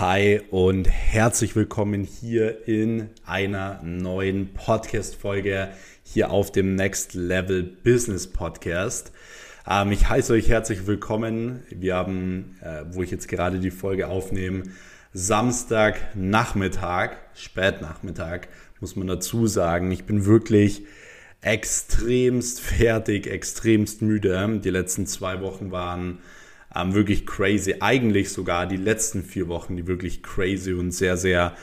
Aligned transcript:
Hi 0.00 0.40
und 0.50 0.88
herzlich 0.88 1.54
willkommen 1.54 2.02
hier 2.02 2.66
in 2.66 3.10
einer 3.24 3.80
neuen 3.84 4.52
Podcast-Folge 4.52 5.68
hier 6.02 6.32
auf 6.32 6.50
dem 6.50 6.74
Next 6.74 7.14
Level 7.14 7.62
Business 7.62 8.26
Podcast. 8.26 9.12
Ähm, 9.70 9.92
ich 9.92 10.08
heiße 10.08 10.32
euch 10.32 10.48
herzlich 10.48 10.88
willkommen. 10.88 11.62
Wir 11.70 11.94
haben, 11.94 12.56
äh, 12.60 12.82
wo 12.90 13.04
ich 13.04 13.12
jetzt 13.12 13.28
gerade 13.28 13.60
die 13.60 13.70
Folge 13.70 14.08
aufnehme, 14.08 14.64
Samstagnachmittag, 15.12 17.10
Spätnachmittag, 17.34 18.48
muss 18.80 18.96
man 18.96 19.06
dazu 19.06 19.46
sagen. 19.46 19.92
Ich 19.92 20.06
bin 20.06 20.26
wirklich 20.26 20.82
extremst 21.40 22.60
fertig, 22.60 23.28
extremst 23.28 24.02
müde. 24.02 24.58
Die 24.58 24.70
letzten 24.70 25.06
zwei 25.06 25.40
Wochen 25.40 25.70
waren 25.70 26.18
ähm, 26.74 26.94
wirklich 26.94 27.26
crazy. 27.26 27.76
Eigentlich 27.80 28.32
sogar 28.32 28.66
die 28.66 28.76
letzten 28.76 29.22
vier 29.22 29.48
Wochen, 29.48 29.76
die 29.76 29.86
wirklich 29.86 30.22
crazy 30.22 30.72
und 30.72 30.92
sehr, 30.92 31.16
sehr 31.16 31.54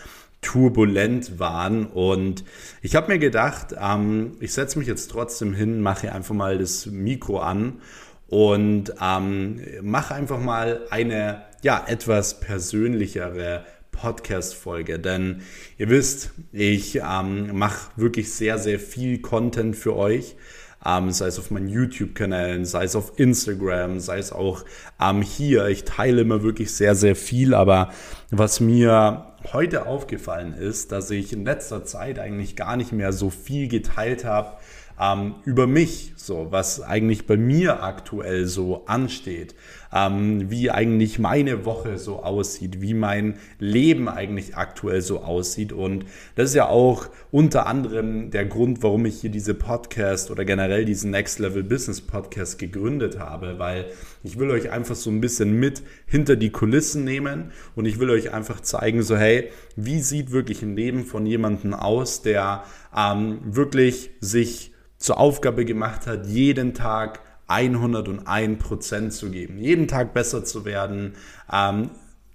turbulent 0.42 1.40
waren. 1.40 1.86
Und 1.86 2.44
ich 2.82 2.96
habe 2.96 3.14
mir 3.14 3.20
gedacht, 3.20 3.76
ähm, 3.80 4.38
ich 4.40 4.54
setze 4.54 4.80
mich 4.80 4.88
jetzt 4.88 5.12
trotzdem 5.12 5.54
hin, 5.54 5.82
mache 5.82 6.12
einfach 6.12 6.36
mal 6.36 6.58
das 6.58 6.88
Mikro 6.88 7.40
an 7.40 7.82
und 8.28 8.94
ähm, 9.02 9.62
mache 9.82 10.16
einfach 10.16 10.40
mal 10.40 10.82
eine 10.90 11.44
ja 11.62 11.84
etwas 11.88 12.40
persönlichere 12.40 13.66
Podcast-Folge. 13.92 15.00
Denn 15.00 15.42
ihr 15.78 15.90
wisst, 15.90 16.32
ich 16.52 16.96
ähm, 16.96 17.58
mache 17.58 17.92
wirklich 17.96 18.34
sehr, 18.34 18.58
sehr 18.58 18.80
viel 18.80 19.20
Content 19.22 19.76
für 19.76 19.96
euch 19.96 20.36
ähm, 20.86 21.12
sei 21.12 21.28
es 21.28 21.40
auf 21.40 21.52
meinen 21.52 21.70
YouTube-Kanälen, 21.70 22.66
sei 22.66 22.86
es 22.86 22.96
auf 22.96 23.14
Instagram, 23.18 24.00
sei 24.00 24.18
es 24.18 24.32
auch 24.32 24.64
ähm, 25.00 25.22
hier. 25.22 25.68
Ich 25.68 25.84
teile 25.86 26.22
immer 26.22 26.44
wirklich 26.44 26.74
sehr, 26.74 26.96
sehr 26.96 27.16
viel, 27.16 27.54
aber 27.54 27.92
was 28.30 28.60
mir 28.60 29.26
heute 29.54 29.86
aufgefallen 29.86 30.54
ist, 30.54 30.92
dass 30.92 31.12
ich 31.12 31.34
in 31.34 31.46
letzter 31.46 31.84
Zeit 31.86 32.20
eigentlich 32.20 32.56
gar 32.56 32.78
nicht 32.78 32.92
mehr 32.92 33.12
so 33.14 33.30
viel 33.30 33.68
geteilt 33.68 34.26
habe 34.26 34.58
ähm, 35.00 35.36
über 35.46 35.68
mich, 35.68 36.14
so 36.16 36.48
was 36.52 36.82
eigentlich 36.82 37.26
bei 37.26 37.38
mir 37.38 37.84
aktuell 37.84 38.46
so 38.46 38.86
ansteht, 38.86 39.56
ähm, 39.94 40.50
wie 40.50 40.72
eigentlich 40.72 41.20
meine 41.20 41.66
Woche 41.66 41.98
so 41.98 42.24
aussieht, 42.24 42.82
wie 42.82 42.94
mein 42.94 43.36
Leben 43.60 44.08
eigentlich 44.08 44.56
aktuell 44.56 45.02
so 45.02 45.22
aussieht. 45.22 45.74
Und 45.74 46.06
das 46.36 46.50
ist 46.50 46.56
ja 46.56 46.68
auch 46.68 47.10
unter 47.32 47.68
anderem 47.68 48.32
der 48.32 48.46
Grund, 48.46 48.84
warum 48.84 49.06
ich 49.06 49.22
hier 49.22 49.30
diese 49.30 49.54
Podcast 49.54 50.32
oder 50.32 50.46
generell 50.46 50.86
diesen 50.86 51.12
Next 51.12 51.40
Level 51.40 51.64
Business 51.64 52.02
Podcast 52.02 52.60
gegründet 52.60 53.20
habe, 53.20 53.60
weil 53.60 53.86
ich 54.24 54.40
will 54.40 54.52
euch 54.52 54.72
einfach 54.72 54.96
so 54.96 55.10
ein 55.10 55.22
bisschen 55.22 55.60
mit 55.60 55.84
hinter 56.06 56.36
die 56.36 56.52
Kulissen 56.52 57.04
nehmen 57.04 57.52
und 57.76 57.86
ich 57.86 58.00
will 58.00 58.10
euch 58.10 58.34
einfach 58.34 58.62
zeigen, 58.62 59.04
so 59.04 59.18
hey, 59.18 59.50
wie 59.76 60.00
sieht 60.00 60.32
wirklich 60.32 60.62
ein 60.62 60.76
Leben 60.76 61.06
von 61.06 61.26
jemandem 61.26 61.74
aus, 61.74 62.22
der 62.22 62.64
ähm, 62.96 63.40
wirklich 63.44 64.12
sich 64.20 64.72
zur 64.98 65.20
Aufgabe 65.20 65.66
gemacht 65.66 66.06
hat, 66.06 66.28
jeden 66.28 66.74
Tag 66.74 67.22
101 67.52 68.60
Prozent 68.60 69.14
zu 69.14 69.30
geben, 69.30 69.58
jeden 69.58 69.88
Tag 69.88 70.14
besser 70.14 70.44
zu 70.44 70.66
werden, 70.66 71.14
ähm, 71.52 71.92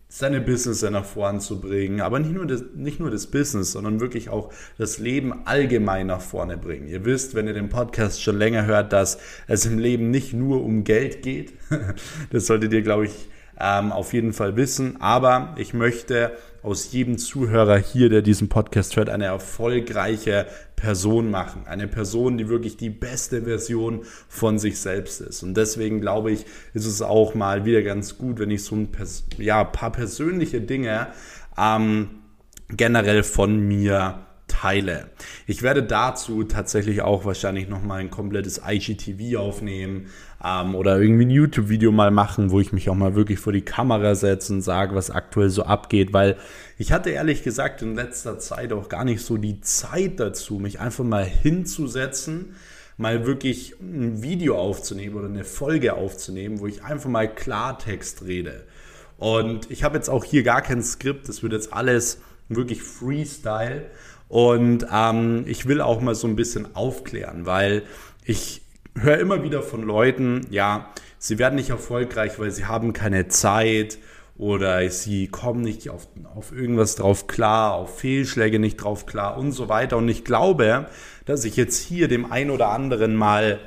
seine 0.08 0.40
Business 0.40 0.82
nach 0.82 1.04
vorn 1.04 1.40
zu 1.40 1.60
bringen, 1.60 2.00
aber 2.00 2.18
nicht 2.20 2.32
nur, 2.32 2.46
das, 2.46 2.62
nicht 2.74 3.00
nur 3.00 3.10
das 3.10 3.26
Business, 3.26 3.72
sondern 3.72 4.00
wirklich 4.00 4.30
auch 4.30 4.52
das 4.78 4.98
Leben 4.98 5.46
allgemein 5.46 6.06
nach 6.06 6.20
vorne 6.20 6.56
bringen. 6.56 6.86
Ihr 6.86 7.04
wisst, 7.04 7.34
wenn 7.34 7.46
ihr 7.46 7.54
den 7.54 7.68
Podcast 7.68 8.22
schon 8.22 8.38
länger 8.38 8.66
hört, 8.66 8.92
dass 8.92 9.18
es 9.48 9.66
im 9.66 9.78
Leben 9.78 10.10
nicht 10.10 10.32
nur 10.32 10.62
um 10.62 10.84
Geld 10.84 11.22
geht. 11.22 11.54
das 12.30 12.46
solltet 12.46 12.72
ihr, 12.72 12.82
glaube 12.82 13.06
ich, 13.06 13.28
ähm, 13.58 13.90
auf 13.90 14.12
jeden 14.12 14.32
Fall 14.32 14.56
wissen. 14.56 15.00
Aber 15.00 15.54
ich 15.58 15.74
möchte 15.74 16.32
aus 16.66 16.90
jedem 16.90 17.16
Zuhörer 17.16 17.78
hier, 17.78 18.08
der 18.08 18.22
diesen 18.22 18.48
Podcast 18.48 18.96
hört, 18.96 19.08
eine 19.08 19.26
erfolgreiche 19.26 20.46
Person 20.74 21.30
machen. 21.30 21.64
Eine 21.64 21.86
Person, 21.86 22.38
die 22.38 22.48
wirklich 22.48 22.76
die 22.76 22.90
beste 22.90 23.42
Version 23.42 24.00
von 24.28 24.58
sich 24.58 24.80
selbst 24.80 25.20
ist. 25.20 25.44
Und 25.44 25.56
deswegen 25.56 26.00
glaube 26.00 26.32
ich, 26.32 26.44
ist 26.74 26.86
es 26.86 27.02
auch 27.02 27.36
mal 27.36 27.64
wieder 27.64 27.82
ganz 27.82 28.18
gut, 28.18 28.40
wenn 28.40 28.50
ich 28.50 28.64
so 28.64 28.74
ein 28.74 28.88
ja, 29.38 29.62
paar 29.62 29.92
persönliche 29.92 30.60
Dinge 30.60 31.06
ähm, 31.56 32.08
generell 32.68 33.22
von 33.22 33.60
mir 33.60 34.25
teile. 34.48 35.10
Ich 35.46 35.62
werde 35.62 35.82
dazu 35.82 36.44
tatsächlich 36.44 37.02
auch 37.02 37.24
wahrscheinlich 37.24 37.68
nochmal 37.68 38.00
ein 38.00 38.10
komplettes 38.10 38.60
IGTV 38.66 39.38
aufnehmen 39.38 40.06
ähm, 40.42 40.74
oder 40.74 41.00
irgendwie 41.00 41.24
ein 41.24 41.30
YouTube-Video 41.30 41.92
mal 41.92 42.10
machen, 42.10 42.50
wo 42.50 42.60
ich 42.60 42.72
mich 42.72 42.88
auch 42.88 42.94
mal 42.94 43.14
wirklich 43.14 43.38
vor 43.38 43.52
die 43.52 43.62
Kamera 43.62 44.14
setze 44.14 44.52
und 44.52 44.62
sage, 44.62 44.94
was 44.94 45.10
aktuell 45.10 45.50
so 45.50 45.64
abgeht, 45.64 46.12
weil 46.12 46.36
ich 46.78 46.92
hatte 46.92 47.10
ehrlich 47.10 47.42
gesagt 47.42 47.82
in 47.82 47.94
letzter 47.94 48.38
Zeit 48.38 48.72
auch 48.72 48.88
gar 48.88 49.04
nicht 49.04 49.22
so 49.22 49.36
die 49.36 49.60
Zeit 49.60 50.20
dazu, 50.20 50.58
mich 50.58 50.78
einfach 50.78 51.04
mal 51.04 51.24
hinzusetzen, 51.24 52.54
mal 52.96 53.26
wirklich 53.26 53.74
ein 53.80 54.22
Video 54.22 54.58
aufzunehmen 54.58 55.16
oder 55.16 55.28
eine 55.28 55.44
Folge 55.44 55.94
aufzunehmen, 55.94 56.60
wo 56.60 56.66
ich 56.66 56.82
einfach 56.84 57.10
mal 57.10 57.32
Klartext 57.32 58.24
rede. 58.24 58.64
Und 59.18 59.70
ich 59.70 59.82
habe 59.82 59.96
jetzt 59.96 60.08
auch 60.08 60.24
hier 60.24 60.42
gar 60.42 60.62
kein 60.62 60.82
Skript, 60.82 61.28
das 61.28 61.42
wird 61.42 61.52
jetzt 61.52 61.72
alles 61.72 62.20
wirklich 62.48 62.82
Freestyle. 62.82 63.86
Und 64.28 64.86
ähm, 64.92 65.44
ich 65.46 65.66
will 65.66 65.80
auch 65.80 66.00
mal 66.00 66.14
so 66.14 66.26
ein 66.26 66.36
bisschen 66.36 66.74
aufklären, 66.74 67.46
weil 67.46 67.82
ich 68.24 68.62
höre 68.98 69.18
immer 69.18 69.42
wieder 69.42 69.62
von 69.62 69.82
Leuten, 69.82 70.46
ja, 70.50 70.90
sie 71.18 71.38
werden 71.38 71.54
nicht 71.54 71.70
erfolgreich, 71.70 72.38
weil 72.38 72.50
sie 72.50 72.64
haben 72.64 72.92
keine 72.92 73.28
Zeit 73.28 73.98
oder 74.36 74.88
sie 74.90 75.28
kommen 75.28 75.62
nicht 75.62 75.88
auf, 75.88 76.08
auf 76.34 76.52
irgendwas 76.52 76.96
drauf 76.96 77.26
klar, 77.26 77.74
auf 77.74 77.98
Fehlschläge 77.98 78.58
nicht 78.58 78.76
drauf 78.76 79.06
klar 79.06 79.38
und 79.38 79.52
so 79.52 79.68
weiter. 79.68 79.96
Und 79.96 80.08
ich 80.08 80.24
glaube, 80.24 80.86
dass 81.24 81.44
ich 81.44 81.56
jetzt 81.56 81.82
hier 81.82 82.08
dem 82.08 82.30
einen 82.30 82.50
oder 82.50 82.68
anderen 82.68 83.14
mal 83.14 83.60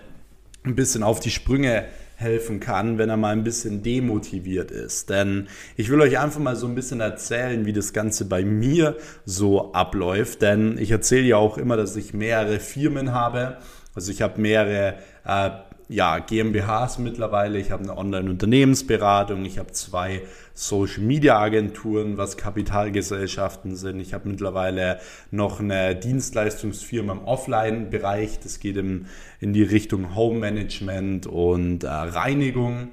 ein 0.64 0.76
bisschen 0.76 1.04
auf 1.04 1.20
die 1.20 1.32
Sprünge 1.32 1.86
helfen 2.20 2.60
kann, 2.60 2.98
wenn 2.98 3.10
er 3.10 3.16
mal 3.16 3.32
ein 3.32 3.46
bisschen 3.46 3.82
demotiviert 3.82 4.72
ist. 4.72 5.10
Denn 5.10 5.48
ich 5.78 5.90
will 5.90 6.02
euch 6.02 6.20
einfach 6.20 6.42
mal 6.42 6.58
so 6.58 6.68
ein 6.68 6.76
bisschen 6.76 7.00
erzählen, 7.00 7.66
wie 7.66 7.72
das 7.72 7.94
Ganze 7.94 8.26
bei 8.26 8.44
mir 8.44 8.98
so 9.26 9.72
abläuft. 9.72 10.42
Denn 10.42 10.78
ich 10.78 10.92
erzähle 10.92 11.28
ja 11.28 11.38
auch 11.38 11.58
immer, 11.58 11.78
dass 11.78 11.96
ich 11.96 12.14
mehrere 12.14 12.60
Firmen 12.60 13.14
habe. 13.14 13.58
Also 13.96 14.12
ich 14.12 14.22
habe 14.22 14.40
mehrere 14.42 14.96
äh, 15.26 15.50
ja, 15.90 16.20
GmbHs 16.20 17.00
mittlerweile, 17.00 17.58
ich 17.58 17.72
habe 17.72 17.84
eine 17.84 17.98
Online-Unternehmensberatung, 17.98 19.44
ich 19.44 19.58
habe 19.58 19.72
zwei 19.72 20.22
Social-Media-Agenturen, 20.54 22.18
was 22.18 22.38
Kapitalgesellschaften 22.38 23.76
sind. 23.76 24.00
Ich 24.00 24.14
habe 24.14 24.30
mittlerweile 24.30 25.00
noch 25.32 25.60
eine 25.60 25.96
Dienstleistungsfirma 25.96 27.14
im 27.14 27.24
Offline-Bereich, 27.26 28.40
das 28.40 28.60
geht 28.60 28.78
im, 28.78 29.08
in 29.40 29.52
die 29.52 29.64
Richtung 29.64 30.16
Home-Management 30.16 31.26
und 31.26 31.84
äh, 31.84 31.88
Reinigung. 31.88 32.90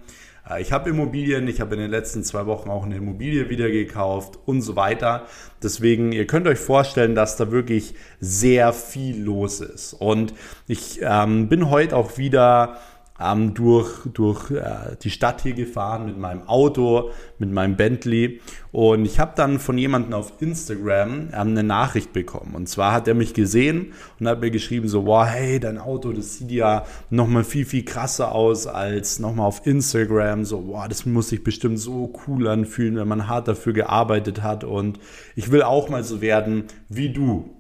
Äh, 0.49 0.62
ich 0.62 0.73
habe 0.73 0.91
Immobilien, 0.91 1.49
ich 1.49 1.61
habe 1.61 1.75
in 1.75 1.81
den 1.81 1.91
letzten 1.91 2.25
zwei 2.25 2.47
Wochen 2.47 2.71
auch 2.71 2.84
eine 2.84 2.97
Immobilie 2.97 3.51
wieder 3.51 3.71
gekauft 3.71 4.39
und 4.47 4.62
so 4.62 4.77
weiter. 4.77 5.27
Deswegen, 5.62 6.12
ihr 6.12 6.27
könnt 6.27 6.47
euch 6.47 6.59
vorstellen, 6.59 7.15
dass 7.15 7.37
da 7.37 7.51
wirklich 7.51 7.95
sehr 8.21 8.73
viel 8.73 9.23
los 9.23 9.61
ist. 9.61 9.95
Und 9.95 10.35
ich 10.67 11.01
ähm, 11.03 11.49
bin 11.49 11.71
heute 11.71 11.97
auch 11.97 12.19
wieder 12.19 12.79
ähm, 13.21 13.54
durch, 13.54 13.91
durch 14.12 14.50
äh, 14.50 14.97
die 15.03 15.10
Stadt 15.10 15.43
hier 15.43 15.54
gefahren 15.54 16.06
mit 16.06 16.19
meinem 16.19 16.47
Auto, 16.49 17.10
mit 17.38 17.50
meinem 17.50 17.77
Bentley. 17.77 18.41
Und 18.72 19.04
ich 19.06 19.19
habe 19.19 19.32
dann 19.37 19.59
von 19.59 19.78
jemandem 19.78 20.12
auf 20.12 20.34
Instagram 20.41 21.28
ähm, 21.28 21.32
eine 21.32 21.62
Nachricht 21.62 22.12
bekommen. 22.12 22.55
Und 22.55 22.69
zwar 22.69 22.93
hat 22.93 23.09
er 23.09 23.15
mich 23.15 23.34
gesehen 23.34 23.93
und 24.21 24.28
hat 24.28 24.41
mir 24.41 24.50
geschrieben, 24.50 24.88
so, 24.88 25.06
wow, 25.06 25.26
hey, 25.26 25.59
dein 25.59 25.78
Auto, 25.78 26.12
das 26.12 26.34
sieht 26.34 26.50
ja 26.50 26.84
nochmal 27.10 27.44
viel, 27.44 27.65
viel 27.65 27.84
krasser 27.84 28.32
aus 28.32 28.66
als 28.66 29.19
nochmal 29.19 29.47
auf 29.47 29.66
Instagram. 29.66 30.44
So, 30.44 30.69
wow, 30.69 30.87
das 30.88 31.06
muss 31.06 31.28
sich 31.28 31.43
bestimmt 31.43 31.78
so 31.78 32.12
cool 32.26 32.49
anfühlen, 32.49 32.97
wenn 32.97 33.09
man 33.09 33.28
hart 33.28 33.49
dafür 33.49 33.72
gearbeitet 33.72 34.43
hat. 34.43 34.64
Und 34.64 34.99
ich 35.35 35.50
will 35.50 35.62
auch 35.62 35.88
mal 35.88 36.05
so 36.05 36.20
werden 36.20 36.64
wie 36.88 37.11
du. 37.11 37.50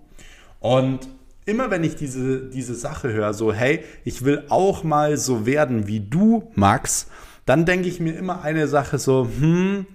Und 0.60 1.08
immer 1.46 1.70
wenn 1.70 1.84
ich 1.84 1.94
diese, 1.94 2.42
diese 2.50 2.74
Sache 2.74 3.12
höre, 3.12 3.32
so, 3.32 3.52
hey, 3.52 3.80
ich 4.04 4.24
will 4.24 4.44
auch 4.48 4.84
mal 4.84 5.16
so 5.16 5.46
werden 5.46 5.86
wie 5.86 6.00
du, 6.00 6.50
Max, 6.54 7.06
dann 7.46 7.64
denke 7.64 7.88
ich 7.88 8.00
mir 8.00 8.16
immer 8.18 8.42
eine 8.42 8.66
Sache 8.66 8.98
so, 8.98 9.28
hm, 9.38 9.86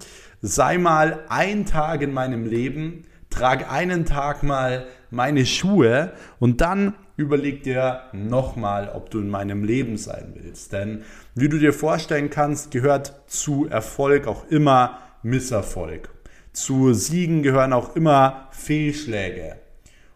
sei 0.42 0.78
mal 0.78 1.20
ein 1.30 1.66
Tag 1.66 2.02
in 2.02 2.14
meinem 2.14 2.46
Leben, 2.46 3.04
trag 3.30 3.72
einen 3.72 4.06
Tag 4.06 4.44
mal 4.44 4.88
meine 5.12 5.46
Schuhe 5.46 6.14
und 6.40 6.62
dann 6.62 6.96
überleg 7.18 7.64
dir 7.64 8.04
nochmal, 8.14 8.90
ob 8.94 9.10
du 9.12 9.20
in 9.20 9.30
meinem 9.30 9.66
Leben 9.66 9.98
sein 9.98 10.34
willst. 10.36 10.72
Denn 10.72 11.04
wie 11.36 11.50
du 11.50 11.60
dir 11.60 11.74
vorstellen 11.74 12.30
kannst, 12.30 12.72
gehört 12.72 13.22
zu 13.28 13.68
Erfolg 13.68 14.26
auch 14.26 14.48
immer 14.50 15.00
Misserfolg. 15.22 16.10
Zu 16.54 16.94
Siegen 16.94 17.44
gehören 17.44 17.74
auch 17.74 17.96
immer 17.96 18.48
Fehlschläge 18.52 19.61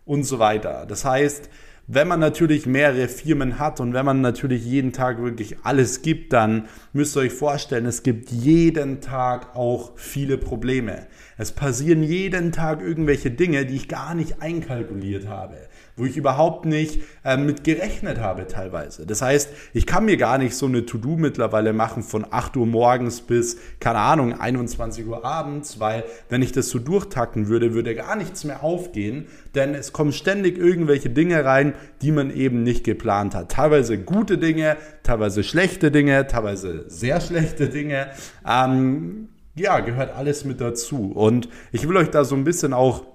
und 0.05 0.23
so 0.23 0.39
weiter. 0.39 0.85
Das 0.87 1.03
heißt, 1.05 1.49
wenn 1.87 2.07
man 2.07 2.19
natürlich 2.19 2.65
mehrere 2.65 3.07
Firmen 3.07 3.59
hat 3.59 3.79
und 3.79 3.93
wenn 3.93 4.05
man 4.05 4.21
natürlich 4.21 4.65
jeden 4.65 4.91
Tag 4.91 5.21
wirklich 5.21 5.57
alles 5.63 6.01
gibt, 6.01 6.33
dann 6.33 6.67
müsst 6.93 7.15
ihr 7.15 7.21
euch 7.21 7.33
vorstellen, 7.33 7.85
es 7.85 8.01
gibt 8.01 8.31
jeden 8.31 9.01
Tag 9.01 9.55
auch 9.55 9.91
viele 9.95 10.39
Probleme. 10.39 11.05
Es 11.37 11.51
passieren 11.51 12.01
jeden 12.01 12.51
Tag 12.51 12.81
irgendwelche 12.81 13.29
Dinge, 13.29 13.67
die 13.67 13.75
ich 13.75 13.87
gar 13.87 14.15
nicht 14.15 14.41
einkalkuliert 14.41 15.27
habe 15.27 15.57
wo 15.97 16.05
ich 16.05 16.17
überhaupt 16.17 16.65
nicht 16.65 17.01
äh, 17.23 17.37
mit 17.37 17.63
gerechnet 17.63 18.19
habe 18.19 18.47
teilweise. 18.47 19.05
Das 19.05 19.21
heißt, 19.21 19.49
ich 19.73 19.85
kann 19.85 20.05
mir 20.05 20.17
gar 20.17 20.37
nicht 20.37 20.55
so 20.55 20.65
eine 20.65 20.85
To-Do 20.85 21.15
mittlerweile 21.15 21.73
machen 21.73 22.03
von 22.03 22.25
8 22.29 22.57
Uhr 22.57 22.65
morgens 22.65 23.21
bis, 23.21 23.57
keine 23.79 23.99
Ahnung, 23.99 24.39
21 24.39 25.05
Uhr 25.07 25.23
abends, 25.23 25.79
weil 25.79 26.03
wenn 26.29 26.41
ich 26.41 26.51
das 26.51 26.69
so 26.69 26.79
durchtakten 26.79 27.47
würde, 27.47 27.73
würde 27.73 27.95
gar 27.95 28.15
nichts 28.15 28.43
mehr 28.43 28.63
aufgehen, 28.63 29.27
denn 29.55 29.73
es 29.73 29.93
kommen 29.93 30.11
ständig 30.11 30.57
irgendwelche 30.57 31.09
Dinge 31.09 31.45
rein, 31.45 31.73
die 32.01 32.11
man 32.11 32.29
eben 32.29 32.63
nicht 32.63 32.83
geplant 32.83 33.33
hat. 33.33 33.51
Teilweise 33.51 33.97
gute 33.97 34.37
Dinge, 34.37 34.77
teilweise 35.03 35.43
schlechte 35.43 35.91
Dinge, 35.91 36.27
teilweise 36.27 36.89
sehr 36.89 37.21
schlechte 37.21 37.69
Dinge. 37.69 38.07
Ähm, 38.47 39.29
ja, 39.55 39.79
gehört 39.79 40.13
alles 40.13 40.43
mit 40.43 40.59
dazu. 40.59 41.13
Und 41.13 41.47
ich 41.71 41.87
will 41.87 41.95
euch 41.95 42.09
da 42.09 42.25
so 42.25 42.35
ein 42.35 42.43
bisschen 42.43 42.73
auch 42.73 43.14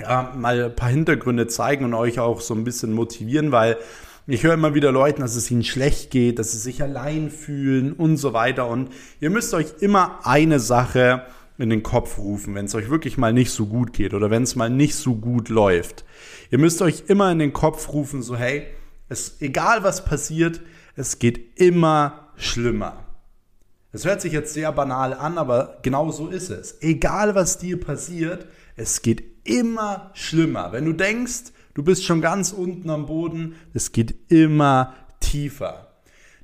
ja, 0.00 0.32
mal 0.36 0.64
ein 0.64 0.76
paar 0.76 0.88
Hintergründe 0.88 1.46
zeigen 1.46 1.84
und 1.84 1.94
euch 1.94 2.18
auch 2.18 2.40
so 2.40 2.54
ein 2.54 2.64
bisschen 2.64 2.92
motivieren, 2.92 3.52
weil 3.52 3.76
ich 4.26 4.42
höre 4.42 4.54
immer 4.54 4.74
wieder 4.74 4.90
Leuten, 4.90 5.20
dass 5.20 5.36
es 5.36 5.50
ihnen 5.50 5.64
schlecht 5.64 6.10
geht, 6.10 6.38
dass 6.38 6.52
sie 6.52 6.58
sich 6.58 6.82
allein 6.82 7.30
fühlen 7.30 7.92
und 7.92 8.16
so 8.16 8.32
weiter. 8.32 8.66
Und 8.68 8.90
ihr 9.20 9.30
müsst 9.30 9.52
euch 9.52 9.66
immer 9.80 10.20
eine 10.26 10.60
Sache 10.60 11.26
in 11.58 11.70
den 11.70 11.82
Kopf 11.82 12.18
rufen, 12.18 12.54
wenn 12.54 12.64
es 12.64 12.74
euch 12.74 12.90
wirklich 12.90 13.18
mal 13.18 13.32
nicht 13.32 13.50
so 13.50 13.66
gut 13.66 13.92
geht 13.92 14.14
oder 14.14 14.30
wenn 14.30 14.42
es 14.42 14.56
mal 14.56 14.70
nicht 14.70 14.96
so 14.96 15.14
gut 15.14 15.50
läuft. 15.50 16.04
Ihr 16.50 16.58
müsst 16.58 16.82
euch 16.82 17.04
immer 17.06 17.30
in 17.30 17.38
den 17.38 17.52
Kopf 17.52 17.92
rufen, 17.92 18.22
so 18.22 18.34
hey, 18.34 18.66
es 19.08 19.40
egal 19.40 19.84
was 19.84 20.04
passiert, 20.04 20.62
es 20.96 21.18
geht 21.18 21.60
immer 21.60 22.30
schlimmer. 22.36 23.04
Es 23.92 24.04
hört 24.04 24.20
sich 24.20 24.32
jetzt 24.32 24.54
sehr 24.54 24.72
banal 24.72 25.12
an, 25.12 25.38
aber 25.38 25.78
genau 25.82 26.10
so 26.10 26.28
ist 26.28 26.50
es. 26.50 26.78
Egal 26.80 27.36
was 27.36 27.58
dir 27.58 27.78
passiert, 27.78 28.48
es 28.74 29.02
geht 29.02 29.33
immer 29.44 30.10
schlimmer. 30.14 30.72
Wenn 30.72 30.84
du 30.84 30.92
denkst, 30.92 31.52
du 31.74 31.82
bist 31.82 32.04
schon 32.04 32.20
ganz 32.20 32.52
unten 32.52 32.90
am 32.90 33.06
Boden, 33.06 33.54
es 33.72 33.92
geht 33.92 34.30
immer 34.30 34.94
tiefer. 35.20 35.88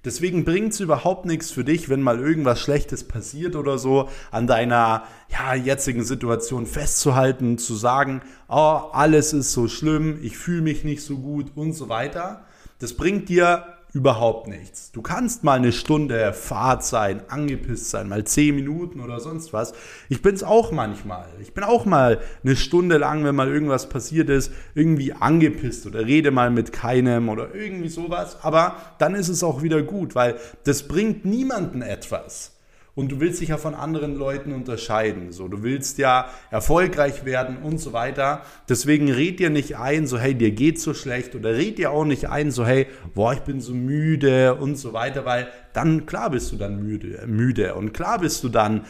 Deswegen 0.05 0.47
bringt 0.47 0.73
es 0.73 0.81
überhaupt 0.81 1.27
nichts 1.27 1.51
für 1.51 1.63
dich, 1.63 1.91
wenn 1.91 2.01
mal 2.01 2.19
irgendwas 2.19 2.59
Schlechtes 2.59 3.07
passiert 3.07 3.55
oder 3.55 3.77
so, 3.77 4.09
an 4.31 4.47
deiner 4.47 5.05
ja, 5.29 5.55
jetzigen 5.55 6.05
Situation 6.05 6.65
festzuhalten, 6.65 7.59
zu 7.59 7.75
sagen, 7.75 8.23
oh, 8.49 8.81
alles 8.93 9.35
ist 9.35 9.53
so 9.53 9.69
schlimm, 9.69 10.19
ich 10.23 10.39
fühle 10.39 10.63
mich 10.63 10.85
nicht 10.85 11.03
so 11.03 11.19
gut 11.19 11.53
und 11.55 11.75
so 11.75 11.91
weiter. 11.91 12.47
Das 12.79 12.95
bringt 12.95 13.29
dir 13.29 13.67
überhaupt 13.93 14.47
nichts. 14.47 14.93
Du 14.93 15.03
kannst 15.03 15.45
mal 15.45 15.59
eine 15.59 15.73
Stunde 15.73 16.33
Fahrt 16.33 16.85
sein, 16.85 17.23
angepisst 17.29 17.91
sein, 17.91 18.09
mal 18.09 18.25
zehn 18.25 18.55
Minuten 18.55 19.01
oder 19.01 19.21
sonst 19.21 19.53
was. 19.53 19.73
Ich 20.09 20.23
bin 20.23 20.35
es 20.35 20.43
auch 20.43 20.73
manchmal. 20.73 21.27
Ich 21.41 21.55
bin 21.55 21.65
auch 21.65 21.87
mal 21.87 22.21
eine 22.45 22.57
Stunde 22.57 22.99
lang, 22.99 23.25
wenn 23.25 23.35
mal 23.35 23.49
irgendwas 23.49 23.89
passiert 23.89 24.29
ist, 24.29 24.53
irgendwie 24.75 25.13
angepisst 25.13 25.87
oder 25.87 26.07
rede 26.07 26.31
mal 26.31 26.51
mit 26.51 26.73
keinem 26.73 27.29
oder 27.29 27.55
irgendwie 27.55 27.89
sowas. 27.89 28.39
Aber 28.43 28.77
dann 28.99 29.15
ist 29.15 29.29
es 29.29 29.43
auch 29.43 29.63
wieder 29.63 29.83
gut, 29.83 30.15
weil 30.15 30.37
das 30.65 30.87
bringt 30.87 31.25
niemanden 31.25 31.83
etwas 31.83 32.53
und 32.95 33.13
du 33.13 33.21
willst 33.21 33.41
dich 33.41 33.51
ja 33.51 33.57
von 33.57 33.75
anderen 33.75 34.17
Leuten 34.17 34.53
unterscheiden. 34.53 35.33
So, 35.33 35.49
du 35.49 35.63
willst 35.63 35.99
ja 35.99 36.31
erfolgreich 36.51 37.25
werden 37.25 37.59
und 37.59 37.79
so 37.79 37.93
weiter. 37.93 38.43
Deswegen 38.69 39.11
red 39.11 39.41
dir 39.41 39.51
nicht 39.51 39.77
ein, 39.77 40.07
so 40.07 40.19
hey, 40.19 40.35
dir 40.35 40.51
geht's 40.51 40.83
so 40.83 40.95
schlecht 40.95 41.35
oder 41.35 41.55
red 41.55 41.79
dir 41.79 41.91
auch 41.93 42.05
nicht 42.05 42.29
ein, 42.29 42.51
so 42.51 42.67
hey, 42.67 42.87
boah, 43.15 43.33
ich 43.33 43.41
bin 43.41 43.61
so 43.61 43.75
müde 43.75 44.55
und 44.55 44.77
so 44.77 44.93
weiter, 44.93 45.25
weil 45.25 45.49
dann 45.73 46.07
klar 46.07 46.31
bist 46.31 46.53
du 46.53 46.57
dann 46.57 46.83
müde, 46.83 47.25
müde 47.27 47.75
und 47.75 47.93
klar 47.93 48.19
bist 48.19 48.43
du 48.45 48.49
dann 48.49 48.85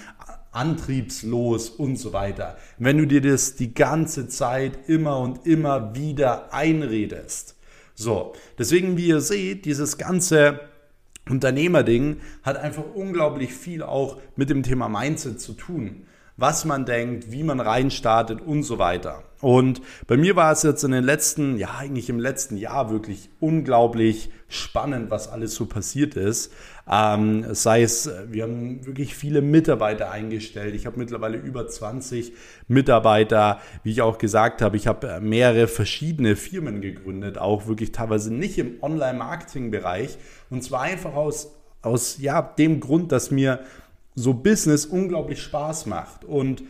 antriebslos 0.52 1.70
und 1.70 1.96
so 1.96 2.12
weiter. 2.12 2.56
Wenn 2.78 2.98
du 2.98 3.06
dir 3.06 3.20
das 3.20 3.54
die 3.54 3.74
ganze 3.74 4.28
Zeit 4.28 4.88
immer 4.88 5.20
und 5.20 5.46
immer 5.46 5.94
wieder 5.94 6.52
einredest. 6.52 7.56
So, 7.94 8.32
deswegen 8.58 8.96
wie 8.96 9.08
ihr 9.08 9.20
seht, 9.20 9.64
dieses 9.64 9.98
ganze 9.98 10.60
Unternehmerding 11.28 12.16
hat 12.42 12.56
einfach 12.56 12.84
unglaublich 12.94 13.52
viel 13.52 13.82
auch 13.82 14.20
mit 14.36 14.50
dem 14.50 14.62
Thema 14.62 14.88
Mindset 14.88 15.40
zu 15.40 15.52
tun. 15.52 16.06
Was 16.40 16.64
man 16.64 16.86
denkt, 16.86 17.30
wie 17.30 17.42
man 17.42 17.60
reinstartet 17.60 18.40
und 18.40 18.62
so 18.62 18.78
weiter. 18.78 19.24
Und 19.42 19.82
bei 20.06 20.16
mir 20.16 20.36
war 20.36 20.52
es 20.52 20.62
jetzt 20.62 20.84
in 20.84 20.90
den 20.90 21.04
letzten, 21.04 21.58
ja, 21.58 21.76
eigentlich 21.76 22.08
im 22.08 22.18
letzten 22.18 22.56
Jahr 22.56 22.90
wirklich 22.90 23.28
unglaublich 23.40 24.30
spannend, 24.48 25.10
was 25.10 25.28
alles 25.28 25.54
so 25.54 25.66
passiert 25.66 26.16
ist. 26.16 26.50
Ähm, 26.90 27.44
sei 27.54 27.82
es, 27.82 28.10
wir 28.28 28.44
haben 28.44 28.86
wirklich 28.86 29.14
viele 29.14 29.42
Mitarbeiter 29.42 30.10
eingestellt. 30.10 30.74
Ich 30.74 30.86
habe 30.86 30.98
mittlerweile 30.98 31.36
über 31.36 31.68
20 31.68 32.32
Mitarbeiter. 32.68 33.60
Wie 33.82 33.90
ich 33.90 34.00
auch 34.00 34.16
gesagt 34.16 34.62
habe, 34.62 34.78
ich 34.78 34.86
habe 34.86 35.20
mehrere 35.20 35.68
verschiedene 35.68 36.36
Firmen 36.36 36.80
gegründet, 36.80 37.36
auch 37.36 37.66
wirklich 37.66 37.92
teilweise 37.92 38.32
nicht 38.32 38.56
im 38.56 38.82
Online-Marketing-Bereich. 38.82 40.16
Und 40.48 40.64
zwar 40.64 40.82
einfach 40.82 41.12
aus, 41.12 41.54
aus 41.82 42.16
ja, 42.18 42.40
dem 42.40 42.80
Grund, 42.80 43.12
dass 43.12 43.30
mir 43.30 43.60
so 44.14 44.34
Business 44.34 44.86
unglaublich 44.86 45.42
Spaß 45.42 45.86
macht. 45.86 46.24
Und 46.24 46.62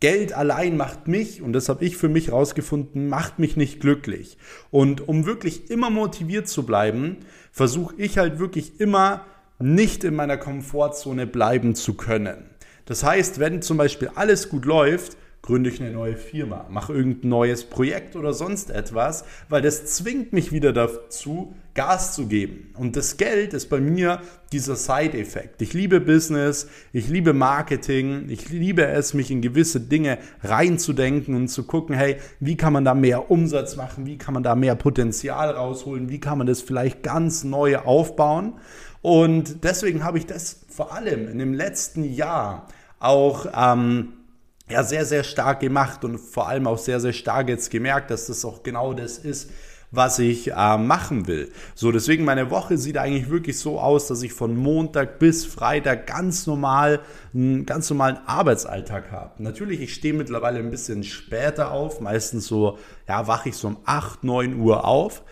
Geld 0.00 0.32
allein 0.32 0.76
macht 0.76 1.08
mich, 1.08 1.42
und 1.42 1.52
das 1.52 1.68
habe 1.68 1.84
ich 1.84 1.96
für 1.96 2.08
mich 2.08 2.30
rausgefunden, 2.30 3.08
macht 3.08 3.38
mich 3.38 3.56
nicht 3.56 3.80
glücklich. 3.80 4.38
Und 4.70 5.08
um 5.08 5.26
wirklich 5.26 5.70
immer 5.70 5.90
motiviert 5.90 6.48
zu 6.48 6.64
bleiben, 6.64 7.16
versuche 7.50 7.94
ich 7.98 8.18
halt 8.18 8.38
wirklich 8.38 8.80
immer 8.80 9.24
nicht 9.58 10.04
in 10.04 10.14
meiner 10.14 10.36
Komfortzone 10.36 11.26
bleiben 11.26 11.74
zu 11.74 11.94
können. 11.94 12.44
Das 12.84 13.02
heißt, 13.02 13.40
wenn 13.40 13.60
zum 13.60 13.76
Beispiel 13.76 14.10
alles 14.14 14.48
gut 14.48 14.64
läuft, 14.64 15.16
gründe 15.48 15.70
ich 15.70 15.80
eine 15.80 15.92
neue 15.92 16.14
Firma, 16.14 16.66
mache 16.68 16.92
irgendein 16.92 17.30
neues 17.30 17.64
Projekt 17.64 18.16
oder 18.16 18.34
sonst 18.34 18.70
etwas, 18.70 19.24
weil 19.48 19.62
das 19.62 19.86
zwingt 19.86 20.34
mich 20.34 20.52
wieder 20.52 20.74
dazu, 20.74 21.54
Gas 21.72 22.14
zu 22.14 22.26
geben. 22.26 22.74
Und 22.76 22.96
das 22.96 23.16
Geld 23.16 23.54
ist 23.54 23.70
bei 23.70 23.80
mir 23.80 24.20
dieser 24.52 24.76
Side-Effekt. 24.76 25.62
Ich 25.62 25.72
liebe 25.72 26.02
Business, 26.02 26.68
ich 26.92 27.08
liebe 27.08 27.32
Marketing, 27.32 28.28
ich 28.28 28.50
liebe 28.50 28.84
es, 28.88 29.14
mich 29.14 29.30
in 29.30 29.40
gewisse 29.40 29.80
Dinge 29.80 30.18
reinzudenken 30.42 31.34
und 31.34 31.48
zu 31.48 31.64
gucken, 31.64 31.96
hey, 31.96 32.16
wie 32.40 32.58
kann 32.58 32.74
man 32.74 32.84
da 32.84 32.92
mehr 32.92 33.30
Umsatz 33.30 33.74
machen, 33.76 34.04
wie 34.04 34.18
kann 34.18 34.34
man 34.34 34.42
da 34.42 34.54
mehr 34.54 34.74
Potenzial 34.74 35.48
rausholen, 35.48 36.10
wie 36.10 36.20
kann 36.20 36.36
man 36.36 36.46
das 36.46 36.60
vielleicht 36.60 37.02
ganz 37.02 37.42
neu 37.42 37.78
aufbauen. 37.78 38.52
Und 39.00 39.64
deswegen 39.64 40.04
habe 40.04 40.18
ich 40.18 40.26
das 40.26 40.66
vor 40.68 40.92
allem 40.92 41.26
in 41.26 41.38
dem 41.38 41.54
letzten 41.54 42.04
Jahr 42.04 42.68
auch 42.98 43.46
ähm, 43.56 44.12
ja, 44.70 44.82
sehr, 44.84 45.04
sehr 45.04 45.24
stark 45.24 45.60
gemacht 45.60 46.04
und 46.04 46.18
vor 46.18 46.48
allem 46.48 46.66
auch 46.66 46.78
sehr, 46.78 47.00
sehr 47.00 47.12
stark 47.12 47.48
jetzt 47.48 47.70
gemerkt, 47.70 48.10
dass 48.10 48.26
das 48.26 48.44
auch 48.44 48.62
genau 48.62 48.92
das 48.92 49.18
ist, 49.18 49.50
was 49.90 50.18
ich 50.18 50.52
äh, 50.52 50.76
machen 50.76 51.26
will. 51.26 51.50
So, 51.74 51.90
deswegen 51.92 52.24
meine 52.24 52.50
Woche 52.50 52.76
sieht 52.76 52.98
eigentlich 52.98 53.30
wirklich 53.30 53.58
so 53.58 53.80
aus, 53.80 54.06
dass 54.08 54.22
ich 54.22 54.34
von 54.34 54.54
Montag 54.54 55.18
bis 55.18 55.46
Freitag 55.46 56.06
ganz 56.06 56.46
normal 56.46 57.00
einen 57.32 57.64
ganz 57.64 57.88
normalen 57.88 58.18
Arbeitsalltag 58.26 59.10
habe. 59.10 59.42
Natürlich, 59.42 59.80
ich 59.80 59.94
stehe 59.94 60.12
mittlerweile 60.12 60.58
ein 60.58 60.70
bisschen 60.70 61.04
später 61.04 61.70
auf, 61.70 62.00
meistens 62.00 62.46
so, 62.46 62.78
ja, 63.08 63.26
wache 63.26 63.48
ich 63.48 63.56
so 63.56 63.68
um 63.68 63.78
8, 63.84 64.24
9 64.24 64.60
Uhr 64.60 64.84
auf 64.84 65.22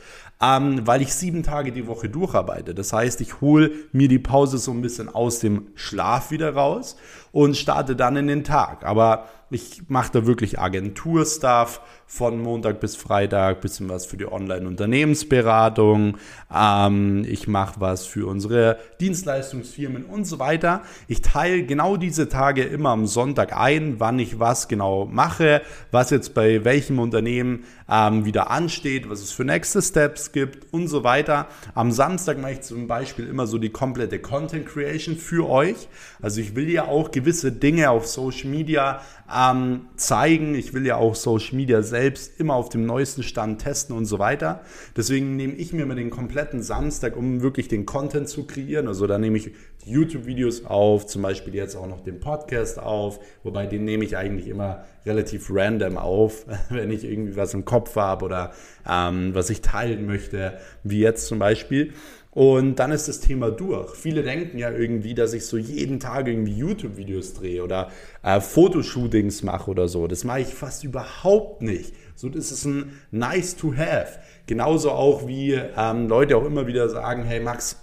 ähm, 0.41 0.87
weil 0.87 1.01
ich 1.01 1.15
sieben 1.15 1.43
Tage 1.43 1.73
die 1.73 1.87
Woche 1.87 2.09
durcharbeite. 2.09 2.75
Das 2.75 2.93
heißt, 2.93 3.21
ich 3.21 3.41
hole 3.41 3.73
mir 3.93 4.09
die 4.09 4.19
Pause 4.19 4.59
so 4.59 4.71
ein 4.71 4.83
bisschen 4.83 5.09
aus 5.09 5.39
dem 5.39 5.69
Schlaf 5.75 6.31
wieder 6.31 6.55
raus 6.55 6.97
und 7.37 7.55
starte 7.55 7.97
dann 7.97 8.17
in 8.17 8.29
den 8.29 8.45
Tag. 8.45 8.87
Aber 8.87 9.27
ich 9.51 9.83
mache 9.89 10.11
da 10.11 10.27
wirklich 10.27 10.59
Agenturstuff 10.59 11.81
von 12.09 12.41
Montag 12.41 12.81
bis 12.81 12.97
Freitag, 12.97 13.61
bisschen 13.61 13.89
was 13.89 14.07
für 14.07 14.17
die 14.17 14.31
Online-Unternehmensberatung. 14.31 16.17
Ähm, 16.53 17.25
ich 17.29 17.47
mache 17.47 17.81
was 17.81 18.07
für 18.07 18.27
unsere 18.27 18.79
Dienstleistungsfirmen 19.01 20.05
und 20.05 20.25
so 20.25 20.39
weiter. 20.39 20.83
Ich 21.07 21.21
teile 21.21 21.65
genau 21.65 21.97
diese 21.97 22.29
Tage 22.29 22.63
immer 22.63 22.91
am 22.91 23.07
Sonntag 23.07 23.57
ein, 23.57 24.01
wann 24.01 24.19
ich 24.19 24.41
was 24.41 24.67
genau 24.67 25.05
mache, 25.05 25.63
was 25.91 26.11
jetzt 26.11 26.35
bei 26.35 26.65
welchem 26.65 26.99
Unternehmen 26.99 27.65
ähm, 27.89 28.25
wieder 28.25 28.51
ansteht, 28.51 29.09
was 29.09 29.21
es 29.21 29.31
für 29.31 29.45
nächste 29.45 29.83
Steps 29.83 30.33
gibt 30.33 30.73
und 30.73 30.89
so 30.89 31.05
weiter. 31.05 31.47
Am 31.75 31.93
Samstag 31.93 32.39
mache 32.39 32.53
ich 32.53 32.61
zum 32.63 32.89
Beispiel 32.89 33.29
immer 33.29 33.47
so 33.47 33.59
die 33.59 33.71
komplette 33.71 34.19
Content 34.19 34.67
Creation 34.67 35.17
für 35.17 35.49
euch. 35.49 35.89
Also 36.21 36.41
ich 36.41 36.57
will 36.57 36.69
ja 36.69 36.87
auch 36.87 37.11
gewisse 37.11 37.26
gewisse 37.27 37.51
Dinge 37.51 37.91
auf 37.91 38.07
Social 38.07 38.49
Media 38.49 39.01
ähm, 39.35 39.89
zeigen. 39.97 40.55
Ich 40.55 40.75
will 40.75 40.87
ja 40.87 40.97
auch 40.97 41.17
Social 41.17 41.57
Media 41.57 41.83
selbst 41.83 42.39
immer 42.39 42.55
auf 42.55 42.69
dem 42.69 42.87
neuesten 42.87 43.25
Stand 43.25 43.61
testen 43.61 43.97
und 43.97 44.05
so 44.05 44.21
weiter. 44.21 44.61
Deswegen 44.97 45.35
nehme 45.35 45.55
ich 45.55 45.73
mir 45.73 45.83
immer 45.83 45.97
den 45.97 46.11
kompletten 46.11 46.63
Samstag, 46.63 47.17
um 47.17 47.43
wirklich 47.43 47.67
den 47.67 47.85
Content 47.85 48.29
zu 48.29 48.47
kreieren. 48.47 48.87
Also 48.87 49.09
da 49.09 49.19
nehme 49.19 49.39
ich 49.39 49.51
YouTube-Videos 49.85 50.67
auf, 50.67 51.07
zum 51.07 51.23
Beispiel 51.23 51.55
jetzt 51.55 51.75
auch 51.75 51.89
noch 51.89 52.01
den 52.01 52.21
Podcast 52.21 52.79
auf, 52.79 53.19
wobei 53.43 53.67
den 53.67 53.85
nehme 53.85 54.05
ich 54.05 54.17
eigentlich 54.17 54.47
immer 54.47 54.85
relativ 55.05 55.49
random 55.51 55.97
auf, 55.97 56.47
wenn 56.71 56.93
ich 56.93 57.05
irgendwie 57.05 57.37
was 57.37 57.55
im 57.55 57.65
Kopf 57.65 57.97
habe 57.97 58.25
oder 58.25 58.53
ähm, 58.89 59.35
was 59.35 59.51
ich 59.51 59.63
teilen 59.63 60.07
möchte, 60.07 60.59
wie 60.85 61.01
jetzt 61.01 61.27
zum 61.27 61.41
Beispiel. 61.41 61.93
Und 62.37 62.77
dann 62.77 62.93
ist 62.93 63.09
das 63.09 63.21
Thema 63.21 63.51
durch. 63.51 63.95
Viele 63.95 64.23
denken 64.23 64.59
ja 64.59 64.71
irgendwie, 64.71 65.15
dass 65.15 65.33
ich 65.33 65.47
so 65.47 65.57
jeden 65.57 66.01
Tag 66.01 66.29
irgendwie 66.29 66.53
YouTube-Videos 66.53 67.33
drehe 67.33 67.65
oder 67.65 67.91
äh, 68.23 68.43
Fotoshootings 68.43 69.43
mache 69.43 69.71
oder 69.71 69.89
so. 69.89 70.07
Das 70.07 70.23
mache 70.23 70.41
ich 70.41 70.49
fast 70.49 70.85
überhaupt 70.85 71.63
nicht. 71.63 71.95
So, 72.15 72.29
das 72.29 72.53
ist 72.53 72.67
ein 72.67 72.93
nice 73.11 73.57
to 73.57 73.75
have. 73.75 74.19
Genauso 74.47 74.91
auch 74.91 75.27
wie 75.27 75.55
ähm, 75.55 76.09
Leute 76.09 76.37
auch 76.37 76.45
immer 76.45 76.67
wieder 76.67 76.91
sagen, 76.91 77.25
hey 77.25 77.41
Max, 77.41 77.79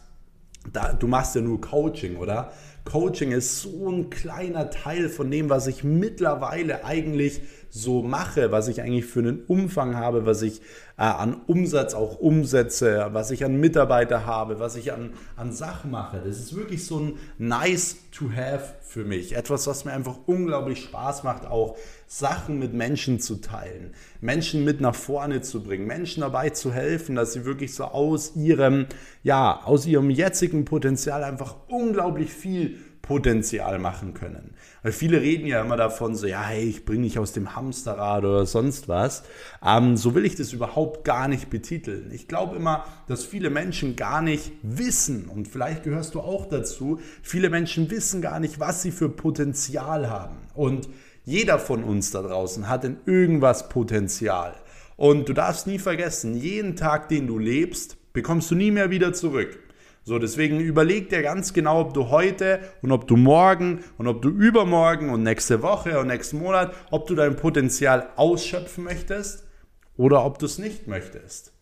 da, 0.71 0.93
du 0.93 1.07
machst 1.07 1.33
ja 1.33 1.41
nur 1.41 1.59
Coaching, 1.59 2.17
oder? 2.17 2.53
Coaching 2.85 3.31
ist 3.31 3.61
so 3.61 3.89
ein 3.89 4.11
kleiner 4.11 4.69
Teil 4.69 5.09
von 5.09 5.31
dem, 5.31 5.49
was 5.49 5.65
ich 5.65 5.83
mittlerweile 5.83 6.85
eigentlich 6.85 7.41
so 7.75 8.03
mache, 8.03 8.51
was 8.51 8.67
ich 8.67 8.81
eigentlich 8.81 9.07
für 9.07 9.19
einen 9.19 9.45
Umfang 9.47 9.95
habe, 9.95 10.27
was 10.27 10.43
ich 10.43 10.61
äh, 10.95 11.01
an 11.01 11.41
Umsatz 11.47 11.95
auch 11.95 12.19
umsetze, 12.19 13.09
was 13.13 13.31
ich 13.31 13.43
an 13.43 13.59
Mitarbeiter 13.59 14.27
habe, 14.27 14.59
was 14.59 14.75
ich 14.75 14.93
an, 14.93 15.13
an 15.37 15.51
Sachen 15.51 15.89
mache. 15.89 16.21
Das 16.23 16.37
ist 16.37 16.55
wirklich 16.55 16.85
so 16.85 16.99
ein 16.99 17.17
nice 17.39 17.97
to 18.11 18.25
have 18.31 18.75
für 18.83 19.03
mich. 19.03 19.35
Etwas, 19.35 19.65
was 19.65 19.85
mir 19.85 19.91
einfach 19.91 20.19
unglaublich 20.27 20.83
Spaß 20.83 21.23
macht, 21.23 21.47
auch 21.47 21.75
Sachen 22.05 22.59
mit 22.59 22.75
Menschen 22.75 23.19
zu 23.19 23.37
teilen, 23.37 23.95
Menschen 24.21 24.63
mit 24.63 24.79
nach 24.79 24.93
vorne 24.93 25.41
zu 25.41 25.63
bringen, 25.63 25.87
Menschen 25.87 26.21
dabei 26.21 26.51
zu 26.51 26.71
helfen, 26.71 27.15
dass 27.15 27.33
sie 27.33 27.43
wirklich 27.43 27.73
so 27.73 27.85
aus 27.85 28.35
ihrem, 28.35 28.85
ja, 29.23 29.63
aus 29.63 29.87
ihrem 29.87 30.11
jetzigen 30.11 30.63
Potenzial 30.63 31.23
einfach 31.23 31.55
unglaublich 31.69 32.31
viel 32.31 32.77
Potenzial 33.03 33.79
machen 33.79 34.13
können. 34.13 34.55
Weil 34.81 34.93
viele 34.93 35.21
reden 35.21 35.45
ja 35.45 35.61
immer 35.61 35.75
davon, 35.75 36.15
so, 36.15 36.25
ja, 36.25 36.41
hey, 36.41 36.63
ich 36.63 36.85
bringe 36.85 37.03
dich 37.03 37.19
aus 37.19 37.33
dem 37.33 37.53
Hamsterrad 37.53 38.23
oder 38.23 38.45
sonst 38.45 38.87
was. 38.87 39.23
Ähm, 39.63 39.97
so 39.97 40.15
will 40.15 40.25
ich 40.25 40.35
das 40.35 40.53
überhaupt 40.53 41.03
gar 41.03 41.27
nicht 41.27 41.49
betiteln. 41.49 42.11
Ich 42.13 42.29
glaube 42.29 42.55
immer, 42.55 42.85
dass 43.09 43.25
viele 43.25 43.49
Menschen 43.49 43.97
gar 43.97 44.21
nicht 44.21 44.53
wissen, 44.63 45.27
und 45.27 45.49
vielleicht 45.49 45.83
gehörst 45.83 46.15
du 46.15 46.21
auch 46.21 46.47
dazu, 46.47 47.01
viele 47.21 47.49
Menschen 47.49 47.91
wissen 47.91 48.21
gar 48.21 48.39
nicht, 48.39 48.61
was 48.61 48.81
sie 48.81 48.91
für 48.91 49.09
Potenzial 49.09 50.09
haben. 50.09 50.37
Und 50.53 50.87
jeder 51.25 51.59
von 51.59 51.83
uns 51.83 52.11
da 52.11 52.21
draußen 52.21 52.69
hat 52.69 52.85
in 52.85 52.97
irgendwas 53.05 53.67
Potenzial. 53.67 54.55
Und 54.95 55.27
du 55.27 55.33
darfst 55.33 55.67
nie 55.67 55.79
vergessen, 55.79 56.37
jeden 56.37 56.77
Tag, 56.77 57.09
den 57.09 57.27
du 57.27 57.37
lebst, 57.37 57.97
bekommst 58.13 58.49
du 58.49 58.55
nie 58.55 58.71
mehr 58.71 58.91
wieder 58.91 59.11
zurück. 59.11 59.59
So, 60.05 60.19
deswegen 60.19 60.59
überleg 60.59 61.09
dir 61.09 61.21
ganz 61.21 61.53
genau, 61.53 61.79
ob 61.79 61.93
du 61.93 62.09
heute 62.09 62.59
und 62.81 62.91
ob 62.91 63.07
du 63.07 63.15
morgen 63.15 63.79
und 63.97 64.07
ob 64.07 64.21
du 64.21 64.29
übermorgen 64.29 65.09
und 65.09 65.23
nächste 65.23 65.61
Woche 65.61 65.97
und 65.99 66.07
nächsten 66.07 66.39
Monat, 66.39 66.73
ob 66.91 67.07
du 67.07 67.15
dein 67.15 67.37
Potenzial 67.37 68.09
ausschöpfen 68.17 68.83
möchtest 68.83 69.47
oder 69.95 70.25
ob 70.25 70.39
du 70.39 70.45
es 70.45 70.57
nicht 70.57 70.87
möchtest. 70.87 71.53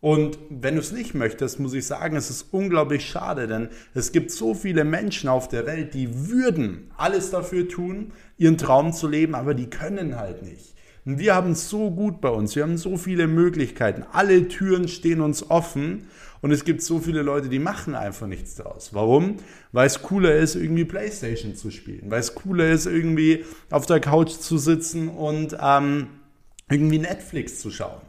Und 0.00 0.38
wenn 0.48 0.74
du 0.74 0.80
es 0.80 0.92
nicht 0.92 1.14
möchtest, 1.14 1.60
muss 1.60 1.74
ich 1.74 1.86
sagen, 1.86 2.16
es 2.16 2.30
ist 2.30 2.46
unglaublich 2.52 3.06
schade, 3.06 3.46
denn 3.46 3.68
es 3.94 4.12
gibt 4.12 4.30
so 4.30 4.54
viele 4.54 4.82
Menschen 4.82 5.28
auf 5.28 5.46
der 5.46 5.66
Welt, 5.66 5.92
die 5.92 6.28
würden 6.28 6.90
alles 6.96 7.30
dafür 7.30 7.68
tun, 7.68 8.12
ihren 8.38 8.56
Traum 8.56 8.92
zu 8.92 9.06
leben, 9.06 9.34
aber 9.34 9.54
die 9.54 9.68
können 9.68 10.18
halt 10.18 10.42
nicht. 10.42 10.74
Und 11.04 11.18
wir 11.18 11.34
haben 11.34 11.52
es 11.52 11.68
so 11.68 11.90
gut 11.90 12.20
bei 12.20 12.28
uns, 12.28 12.54
wir 12.56 12.62
haben 12.62 12.76
so 12.76 12.96
viele 12.96 13.26
Möglichkeiten, 13.26 14.04
alle 14.12 14.48
Türen 14.48 14.88
stehen 14.88 15.20
uns 15.20 15.50
offen 15.50 16.08
und 16.42 16.52
es 16.52 16.64
gibt 16.64 16.82
so 16.82 16.98
viele 16.98 17.22
Leute, 17.22 17.48
die 17.48 17.58
machen 17.58 17.94
einfach 17.94 18.26
nichts 18.26 18.54
draus. 18.56 18.90
Warum? 18.92 19.36
Weil 19.72 19.86
es 19.86 20.02
cooler 20.02 20.34
ist, 20.36 20.54
irgendwie 20.54 20.84
Playstation 20.84 21.54
zu 21.54 21.70
spielen. 21.70 22.10
Weil 22.10 22.20
es 22.20 22.34
cooler 22.34 22.70
ist, 22.70 22.86
irgendwie 22.86 23.44
auf 23.70 23.86
der 23.86 24.00
Couch 24.00 24.30
zu 24.30 24.56
sitzen 24.56 25.08
und 25.08 25.56
ähm, 25.60 26.08
irgendwie 26.70 26.98
Netflix 26.98 27.60
zu 27.60 27.70
schauen. 27.70 28.00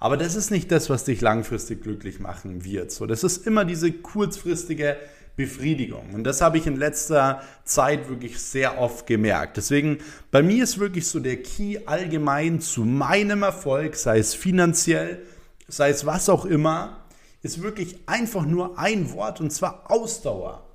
Aber 0.00 0.16
das 0.16 0.34
ist 0.34 0.50
nicht 0.50 0.72
das, 0.72 0.88
was 0.90 1.04
dich 1.04 1.20
langfristig 1.20 1.82
glücklich 1.82 2.20
machen 2.20 2.64
wird. 2.64 2.90
So, 2.90 3.06
das 3.06 3.22
ist 3.22 3.46
immer 3.46 3.64
diese 3.64 3.92
kurzfristige 3.92 4.96
Befriedigung. 5.36 6.14
Und 6.14 6.24
das 6.24 6.40
habe 6.40 6.58
ich 6.58 6.66
in 6.66 6.76
letzter 6.76 7.42
Zeit 7.64 8.08
wirklich 8.08 8.38
sehr 8.38 8.78
oft 8.78 9.06
gemerkt. 9.06 9.56
Deswegen, 9.56 9.98
bei 10.30 10.42
mir 10.42 10.64
ist 10.64 10.78
wirklich 10.78 11.06
so 11.06 11.20
der 11.20 11.42
Key 11.42 11.78
allgemein 11.86 12.60
zu 12.60 12.84
meinem 12.84 13.42
Erfolg, 13.42 13.96
sei 13.96 14.18
es 14.18 14.34
finanziell, 14.34 15.22
sei 15.68 15.90
es 15.90 16.04
was 16.04 16.28
auch 16.28 16.44
immer, 16.44 17.00
ist 17.42 17.62
wirklich 17.62 17.96
einfach 18.06 18.44
nur 18.44 18.78
ein 18.78 19.12
Wort 19.12 19.40
und 19.40 19.50
zwar 19.50 19.90
Ausdauer. 19.90 20.66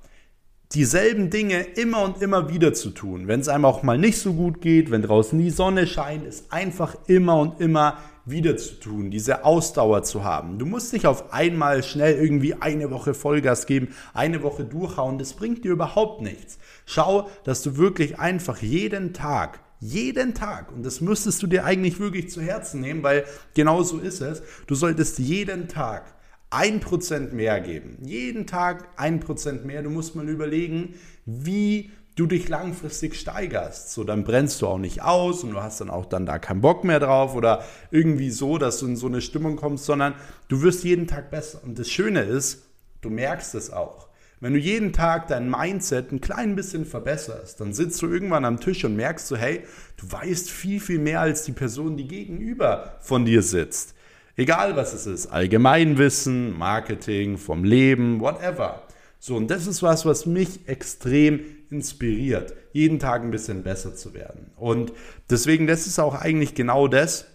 Dieselben 0.72 1.30
Dinge 1.30 1.62
immer 1.62 2.02
und 2.02 2.20
immer 2.20 2.48
wieder 2.50 2.74
zu 2.74 2.90
tun. 2.90 3.28
Wenn 3.28 3.38
es 3.38 3.48
einem 3.48 3.64
auch 3.64 3.84
mal 3.84 3.98
nicht 3.98 4.18
so 4.18 4.34
gut 4.34 4.60
geht, 4.60 4.90
wenn 4.90 5.02
draußen 5.02 5.38
die 5.38 5.50
Sonne 5.50 5.86
scheint, 5.86 6.26
ist 6.26 6.52
einfach 6.52 6.96
immer 7.06 7.38
und 7.38 7.60
immer 7.60 7.98
wieder 8.26 8.56
zu 8.56 8.74
tun, 8.74 9.10
diese 9.10 9.44
Ausdauer 9.44 10.02
zu 10.02 10.24
haben. 10.24 10.58
Du 10.58 10.66
musst 10.66 10.92
nicht 10.92 11.06
auf 11.06 11.32
einmal 11.32 11.82
schnell 11.82 12.16
irgendwie 12.16 12.54
eine 12.54 12.90
Woche 12.90 13.14
Vollgas 13.14 13.66
geben, 13.66 13.94
eine 14.12 14.42
Woche 14.42 14.64
durchhauen, 14.64 15.18
das 15.18 15.32
bringt 15.32 15.64
dir 15.64 15.72
überhaupt 15.72 16.20
nichts. 16.20 16.58
Schau, 16.84 17.30
dass 17.44 17.62
du 17.62 17.76
wirklich 17.76 18.18
einfach 18.18 18.60
jeden 18.60 19.14
Tag 19.14 19.60
jeden 19.78 20.34
Tag, 20.34 20.72
und 20.72 20.84
das 20.86 21.02
müsstest 21.02 21.42
du 21.42 21.46
dir 21.46 21.66
eigentlich 21.66 22.00
wirklich 22.00 22.30
zu 22.30 22.40
Herzen 22.40 22.80
nehmen, 22.80 23.02
weil 23.02 23.24
genau 23.54 23.82
so 23.82 23.98
ist 23.98 24.22
es, 24.22 24.42
du 24.66 24.74
solltest 24.74 25.18
jeden 25.18 25.68
Tag 25.68 26.14
ein 26.50 26.80
Prozent 26.80 27.32
mehr 27.32 27.60
geben. 27.60 27.98
Jeden 28.02 28.46
Tag 28.46 28.88
ein 28.96 29.20
Prozent 29.20 29.64
mehr. 29.64 29.82
Du 29.82 29.90
musst 29.90 30.14
mal 30.14 30.28
überlegen, 30.28 30.94
wie 31.24 31.90
du 32.16 32.26
dich 32.26 32.48
langfristig 32.48 33.14
steigerst. 33.14 33.92
So, 33.92 34.02
dann 34.02 34.24
brennst 34.24 34.60
du 34.62 34.66
auch 34.66 34.78
nicht 34.78 35.02
aus 35.02 35.44
und 35.44 35.52
du 35.52 35.62
hast 35.62 35.80
dann 35.80 35.90
auch 35.90 36.06
dann 36.06 36.26
da 36.26 36.38
keinen 36.38 36.62
Bock 36.62 36.82
mehr 36.82 36.98
drauf 36.98 37.34
oder 37.34 37.62
irgendwie 37.90 38.30
so, 38.30 38.58
dass 38.58 38.80
du 38.80 38.86
in 38.86 38.96
so 38.96 39.06
eine 39.06 39.20
Stimmung 39.20 39.56
kommst, 39.56 39.84
sondern 39.84 40.14
du 40.48 40.62
wirst 40.62 40.82
jeden 40.82 41.06
Tag 41.06 41.30
besser. 41.30 41.60
Und 41.62 41.78
das 41.78 41.88
Schöne 41.88 42.22
ist, 42.22 42.64
du 43.02 43.10
merkst 43.10 43.54
es 43.54 43.70
auch. 43.70 44.08
Wenn 44.40 44.52
du 44.52 44.58
jeden 44.58 44.92
Tag 44.92 45.28
dein 45.28 45.50
Mindset 45.50 46.12
ein 46.12 46.20
klein 46.20 46.56
bisschen 46.56 46.84
verbesserst, 46.84 47.60
dann 47.60 47.72
sitzt 47.72 48.00
du 48.02 48.06
irgendwann 48.06 48.44
am 48.44 48.60
Tisch 48.60 48.84
und 48.84 48.96
merkst 48.96 49.26
so, 49.26 49.36
hey, 49.36 49.62
du 49.96 50.10
weißt 50.10 50.50
viel, 50.50 50.80
viel 50.80 50.98
mehr 50.98 51.20
als 51.20 51.44
die 51.44 51.52
Person, 51.52 51.96
die 51.96 52.06
gegenüber 52.06 52.96
von 53.00 53.24
dir 53.24 53.42
sitzt. 53.42 53.94
Egal 54.36 54.76
was 54.76 54.92
es 54.92 55.06
ist, 55.06 55.28
Allgemeinwissen, 55.28 56.56
Marketing, 56.56 57.38
vom 57.38 57.64
Leben, 57.64 58.20
whatever. 58.20 58.82
So, 59.18 59.36
und 59.36 59.50
das 59.50 59.66
ist 59.66 59.82
was, 59.82 60.04
was 60.04 60.26
mich 60.26 60.68
extrem 60.68 61.40
inspiriert, 61.70 62.54
jeden 62.72 62.98
Tag 62.98 63.22
ein 63.22 63.30
bisschen 63.30 63.62
besser 63.62 63.94
zu 63.94 64.14
werden. 64.14 64.50
Und 64.56 64.92
deswegen, 65.30 65.66
das 65.66 65.86
ist 65.86 65.98
auch 65.98 66.14
eigentlich 66.14 66.54
genau 66.54 66.88
das, 66.88 67.26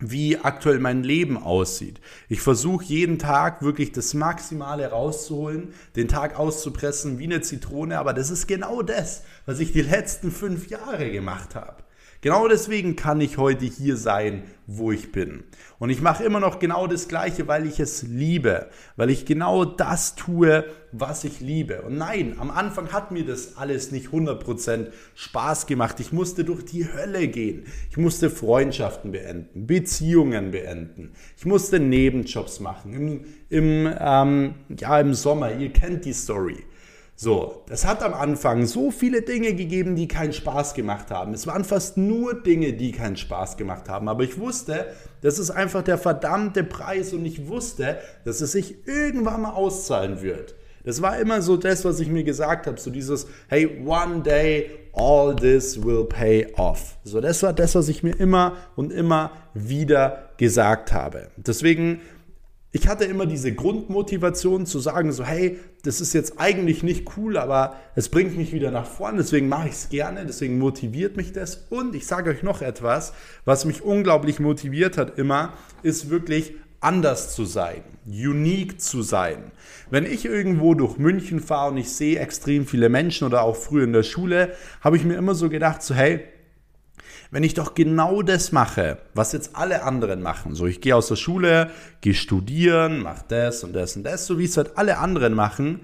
wie 0.00 0.38
aktuell 0.38 0.78
mein 0.78 1.02
Leben 1.02 1.36
aussieht. 1.36 2.00
Ich 2.28 2.40
versuche 2.40 2.84
jeden 2.84 3.18
Tag 3.18 3.62
wirklich 3.62 3.92
das 3.92 4.14
Maximale 4.14 4.86
rauszuholen, 4.90 5.74
den 5.94 6.08
Tag 6.08 6.38
auszupressen 6.38 7.18
wie 7.18 7.24
eine 7.24 7.42
Zitrone, 7.42 7.98
aber 7.98 8.14
das 8.14 8.30
ist 8.30 8.46
genau 8.46 8.82
das, 8.82 9.22
was 9.44 9.60
ich 9.60 9.72
die 9.72 9.82
letzten 9.82 10.30
fünf 10.30 10.68
Jahre 10.68 11.10
gemacht 11.10 11.54
habe. 11.54 11.84
Genau 12.22 12.48
deswegen 12.48 12.96
kann 12.96 13.22
ich 13.22 13.38
heute 13.38 13.64
hier 13.64 13.96
sein, 13.96 14.42
wo 14.66 14.92
ich 14.92 15.10
bin. 15.10 15.42
Und 15.78 15.88
ich 15.88 16.02
mache 16.02 16.22
immer 16.22 16.38
noch 16.38 16.58
genau 16.58 16.86
das 16.86 17.08
Gleiche, 17.08 17.48
weil 17.48 17.66
ich 17.66 17.80
es 17.80 18.02
liebe, 18.02 18.68
weil 18.96 19.08
ich 19.08 19.24
genau 19.24 19.64
das 19.64 20.16
tue, 20.16 20.66
was 20.92 21.24
ich 21.24 21.40
liebe. 21.40 21.80
Und 21.80 21.96
nein, 21.96 22.36
am 22.38 22.50
Anfang 22.50 22.92
hat 22.92 23.10
mir 23.10 23.24
das 23.24 23.56
alles 23.56 23.90
nicht 23.90 24.08
100% 24.08 24.88
Spaß 25.14 25.66
gemacht. 25.66 25.98
Ich 25.98 26.12
musste 26.12 26.44
durch 26.44 26.62
die 26.66 26.92
Hölle 26.92 27.26
gehen. 27.28 27.64
Ich 27.90 27.96
musste 27.96 28.28
Freundschaften 28.28 29.12
beenden, 29.12 29.66
Beziehungen 29.66 30.50
beenden. 30.50 31.12
Ich 31.38 31.46
musste 31.46 31.80
Nebenjobs 31.80 32.60
machen. 32.60 32.92
Im, 32.92 33.24
im, 33.48 33.94
ähm, 33.98 34.54
ja, 34.78 35.00
im 35.00 35.14
Sommer, 35.14 35.56
ihr 35.56 35.72
kennt 35.72 36.04
die 36.04 36.12
Story. 36.12 36.64
So, 37.22 37.64
das 37.66 37.84
hat 37.84 38.02
am 38.02 38.14
Anfang 38.14 38.64
so 38.64 38.90
viele 38.90 39.20
Dinge 39.20 39.52
gegeben, 39.52 39.94
die 39.94 40.08
keinen 40.08 40.32
Spaß 40.32 40.72
gemacht 40.72 41.10
haben. 41.10 41.34
Es 41.34 41.46
waren 41.46 41.64
fast 41.64 41.98
nur 41.98 42.32
Dinge, 42.32 42.72
die 42.72 42.92
keinen 42.92 43.18
Spaß 43.18 43.58
gemacht 43.58 43.90
haben. 43.90 44.08
Aber 44.08 44.24
ich 44.24 44.38
wusste, 44.40 44.86
das 45.20 45.38
ist 45.38 45.50
einfach 45.50 45.82
der 45.82 45.98
verdammte 45.98 46.64
Preis 46.64 47.12
und 47.12 47.26
ich 47.26 47.46
wusste, 47.46 47.98
dass 48.24 48.40
es 48.40 48.52
sich 48.52 48.88
irgendwann 48.88 49.42
mal 49.42 49.50
auszahlen 49.50 50.22
wird. 50.22 50.54
Das 50.82 51.02
war 51.02 51.18
immer 51.18 51.42
so 51.42 51.58
das, 51.58 51.84
was 51.84 52.00
ich 52.00 52.08
mir 52.08 52.24
gesagt 52.24 52.66
habe, 52.66 52.80
so 52.80 52.90
dieses, 52.90 53.26
hey, 53.48 53.68
one 53.84 54.22
day 54.22 54.70
all 54.94 55.36
this 55.36 55.84
will 55.84 56.06
pay 56.06 56.50
off. 56.56 56.96
So, 57.04 57.20
das 57.20 57.42
war 57.42 57.52
das, 57.52 57.74
was 57.74 57.90
ich 57.90 58.02
mir 58.02 58.18
immer 58.18 58.56
und 58.76 58.94
immer 58.94 59.32
wieder 59.52 60.30
gesagt 60.38 60.94
habe. 60.94 61.28
Deswegen 61.36 62.00
ich 62.72 62.86
hatte 62.86 63.04
immer 63.04 63.26
diese 63.26 63.52
Grundmotivation 63.52 64.64
zu 64.64 64.78
sagen, 64.78 65.10
so 65.12 65.24
hey, 65.24 65.58
das 65.82 66.00
ist 66.00 66.12
jetzt 66.12 66.38
eigentlich 66.38 66.82
nicht 66.82 67.16
cool, 67.16 67.36
aber 67.36 67.76
es 67.96 68.08
bringt 68.08 68.36
mich 68.36 68.52
wieder 68.52 68.70
nach 68.70 68.86
vorne, 68.86 69.18
deswegen 69.18 69.48
mache 69.48 69.68
ich 69.68 69.74
es 69.74 69.88
gerne, 69.88 70.24
deswegen 70.24 70.58
motiviert 70.58 71.16
mich 71.16 71.32
das. 71.32 71.66
Und 71.68 71.96
ich 71.96 72.06
sage 72.06 72.30
euch 72.30 72.42
noch 72.44 72.62
etwas, 72.62 73.12
was 73.44 73.64
mich 73.64 73.82
unglaublich 73.82 74.38
motiviert 74.38 74.98
hat 74.98 75.18
immer, 75.18 75.54
ist 75.82 76.10
wirklich 76.10 76.54
anders 76.80 77.34
zu 77.34 77.44
sein, 77.44 77.82
unique 78.06 78.80
zu 78.80 79.02
sein. 79.02 79.50
Wenn 79.90 80.06
ich 80.06 80.24
irgendwo 80.24 80.74
durch 80.74 80.96
München 80.96 81.40
fahre 81.40 81.72
und 81.72 81.76
ich 81.76 81.90
sehe 81.90 82.18
extrem 82.20 82.66
viele 82.66 82.88
Menschen 82.88 83.26
oder 83.26 83.42
auch 83.42 83.56
früher 83.56 83.84
in 83.84 83.92
der 83.92 84.04
Schule, 84.04 84.54
habe 84.80 84.96
ich 84.96 85.04
mir 85.04 85.16
immer 85.16 85.34
so 85.34 85.50
gedacht, 85.50 85.82
so 85.82 85.94
hey, 85.94 86.20
wenn 87.30 87.44
ich 87.44 87.54
doch 87.54 87.74
genau 87.74 88.22
das 88.22 88.52
mache, 88.52 88.98
was 89.14 89.32
jetzt 89.32 89.54
alle 89.54 89.84
anderen 89.84 90.22
machen, 90.22 90.54
so 90.54 90.66
ich 90.66 90.80
gehe 90.80 90.96
aus 90.96 91.08
der 91.08 91.16
Schule, 91.16 91.70
gehe 92.00 92.14
studieren, 92.14 93.02
mache 93.02 93.24
das 93.28 93.62
und 93.62 93.72
das 93.72 93.96
und 93.96 94.02
das, 94.02 94.26
so 94.26 94.38
wie 94.38 94.44
es 94.44 94.56
halt 94.56 94.76
alle 94.76 94.98
anderen 94.98 95.34
machen, 95.34 95.80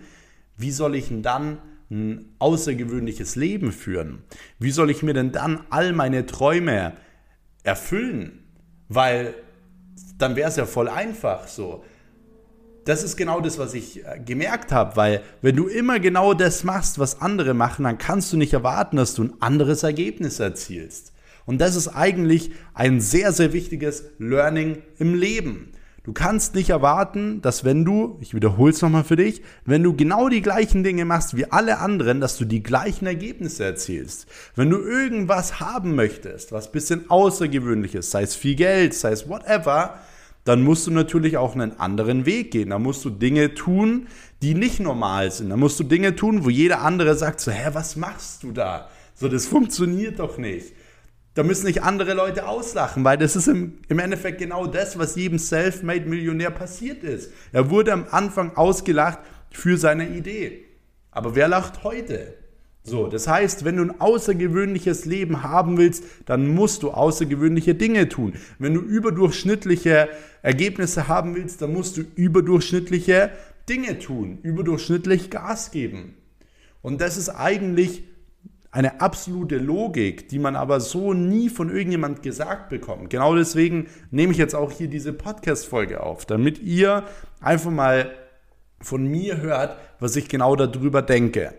wie 0.56 0.72
soll 0.72 0.96
ich 0.96 1.08
denn 1.08 1.22
dann 1.22 1.58
ein 1.90 2.34
außergewöhnliches 2.40 3.36
Leben 3.36 3.70
führen? 3.70 4.24
Wie 4.58 4.72
soll 4.72 4.90
ich 4.90 5.02
mir 5.02 5.14
denn 5.14 5.30
dann 5.30 5.60
all 5.70 5.92
meine 5.92 6.26
Träume 6.26 6.94
erfüllen? 7.62 8.44
Weil 8.88 9.34
dann 10.18 10.34
wäre 10.34 10.48
es 10.48 10.56
ja 10.56 10.66
voll 10.66 10.88
einfach 10.88 11.46
so. 11.46 11.84
Das 12.86 13.02
ist 13.02 13.16
genau 13.16 13.40
das, 13.40 13.58
was 13.58 13.74
ich 13.74 14.04
äh, 14.04 14.20
gemerkt 14.24 14.70
habe, 14.70 14.96
weil 14.96 15.22
wenn 15.42 15.56
du 15.56 15.66
immer 15.66 15.98
genau 15.98 16.34
das 16.34 16.62
machst, 16.62 16.98
was 16.98 17.20
andere 17.20 17.52
machen, 17.52 17.84
dann 17.84 17.98
kannst 17.98 18.32
du 18.32 18.36
nicht 18.36 18.52
erwarten, 18.52 18.96
dass 18.96 19.14
du 19.14 19.24
ein 19.24 19.42
anderes 19.42 19.82
Ergebnis 19.82 20.38
erzielst. 20.38 21.12
Und 21.46 21.60
das 21.60 21.76
ist 21.76 21.88
eigentlich 21.88 22.50
ein 22.74 23.00
sehr, 23.00 23.32
sehr 23.32 23.52
wichtiges 23.52 24.04
Learning 24.18 24.82
im 24.98 25.14
Leben. 25.14 25.72
Du 26.06 26.12
kannst 26.12 26.54
nicht 26.54 26.70
erwarten, 26.70 27.42
dass 27.42 27.64
wenn 27.64 27.84
du, 27.84 28.16
ich 28.20 28.32
wiederhole 28.32 28.70
es 28.70 28.80
nochmal 28.80 29.02
für 29.02 29.16
dich, 29.16 29.42
wenn 29.64 29.82
du 29.82 29.96
genau 29.96 30.28
die 30.28 30.40
gleichen 30.40 30.84
Dinge 30.84 31.04
machst 31.04 31.36
wie 31.36 31.50
alle 31.50 31.78
anderen, 31.78 32.20
dass 32.20 32.38
du 32.38 32.44
die 32.44 32.62
gleichen 32.62 33.06
Ergebnisse 33.06 33.64
erzielst. 33.64 34.26
Wenn 34.54 34.70
du 34.70 34.78
irgendwas 34.78 35.58
haben 35.58 35.96
möchtest, 35.96 36.52
was 36.52 36.70
bisschen 36.70 37.10
außergewöhnlich 37.10 37.96
ist, 37.96 38.12
sei 38.12 38.22
es 38.22 38.36
viel 38.36 38.54
Geld, 38.54 38.94
sei 38.94 39.10
es 39.10 39.28
whatever, 39.28 39.98
dann 40.44 40.62
musst 40.62 40.86
du 40.86 40.92
natürlich 40.92 41.38
auch 41.38 41.54
einen 41.54 41.80
anderen 41.80 42.24
Weg 42.24 42.52
gehen. 42.52 42.70
Da 42.70 42.78
musst 42.78 43.04
du 43.04 43.10
Dinge 43.10 43.54
tun, 43.54 44.06
die 44.42 44.54
nicht 44.54 44.78
normal 44.78 45.32
sind. 45.32 45.50
Da 45.50 45.56
musst 45.56 45.80
du 45.80 45.82
Dinge 45.82 46.14
tun, 46.14 46.44
wo 46.44 46.50
jeder 46.50 46.82
andere 46.82 47.16
sagt 47.16 47.40
so, 47.40 47.50
hä, 47.50 47.70
was 47.72 47.96
machst 47.96 48.44
du 48.44 48.52
da? 48.52 48.88
So, 49.16 49.26
das 49.26 49.46
funktioniert 49.46 50.20
doch 50.20 50.38
nicht. 50.38 50.72
Da 51.36 51.42
müssen 51.42 51.66
nicht 51.66 51.82
andere 51.82 52.14
Leute 52.14 52.48
auslachen, 52.48 53.04
weil 53.04 53.18
das 53.18 53.36
ist 53.36 53.46
im, 53.46 53.74
im 53.88 53.98
Endeffekt 53.98 54.38
genau 54.38 54.66
das, 54.66 54.98
was 54.98 55.16
jedem 55.16 55.38
Self-Made-Millionär 55.38 56.50
passiert 56.50 57.04
ist. 57.04 57.30
Er 57.52 57.68
wurde 57.68 57.92
am 57.92 58.06
Anfang 58.10 58.56
ausgelacht 58.56 59.18
für 59.50 59.76
seine 59.76 60.08
Idee. 60.08 60.64
Aber 61.10 61.34
wer 61.36 61.46
lacht 61.46 61.84
heute? 61.84 62.32
So, 62.82 63.08
das 63.08 63.28
heißt, 63.28 63.66
wenn 63.66 63.76
du 63.76 63.82
ein 63.82 64.00
außergewöhnliches 64.00 65.04
Leben 65.04 65.42
haben 65.42 65.76
willst, 65.76 66.04
dann 66.24 66.48
musst 66.48 66.82
du 66.82 66.90
außergewöhnliche 66.92 67.74
Dinge 67.74 68.08
tun. 68.08 68.32
Wenn 68.58 68.72
du 68.72 68.80
überdurchschnittliche 68.80 70.08
Ergebnisse 70.40 71.06
haben 71.06 71.34
willst, 71.34 71.60
dann 71.60 71.70
musst 71.70 71.98
du 71.98 72.04
überdurchschnittliche 72.14 73.30
Dinge 73.68 73.98
tun, 73.98 74.38
überdurchschnittlich 74.42 75.28
Gas 75.28 75.70
geben. 75.70 76.14
Und 76.80 77.02
das 77.02 77.18
ist 77.18 77.28
eigentlich 77.28 78.04
eine 78.76 79.00
absolute 79.00 79.56
Logik, 79.56 80.28
die 80.28 80.38
man 80.38 80.54
aber 80.54 80.80
so 80.80 81.14
nie 81.14 81.48
von 81.48 81.74
irgendjemand 81.74 82.22
gesagt 82.22 82.68
bekommt. 82.68 83.08
Genau 83.08 83.34
deswegen 83.34 83.86
nehme 84.10 84.32
ich 84.32 84.38
jetzt 84.38 84.54
auch 84.54 84.70
hier 84.70 84.88
diese 84.88 85.14
Podcast-Folge 85.14 86.02
auf, 86.02 86.26
damit 86.26 86.58
ihr 86.58 87.04
einfach 87.40 87.70
mal 87.70 88.10
von 88.82 89.06
mir 89.06 89.38
hört, 89.38 89.78
was 89.98 90.14
ich 90.16 90.28
genau 90.28 90.56
darüber 90.56 91.00
denke. 91.00 91.54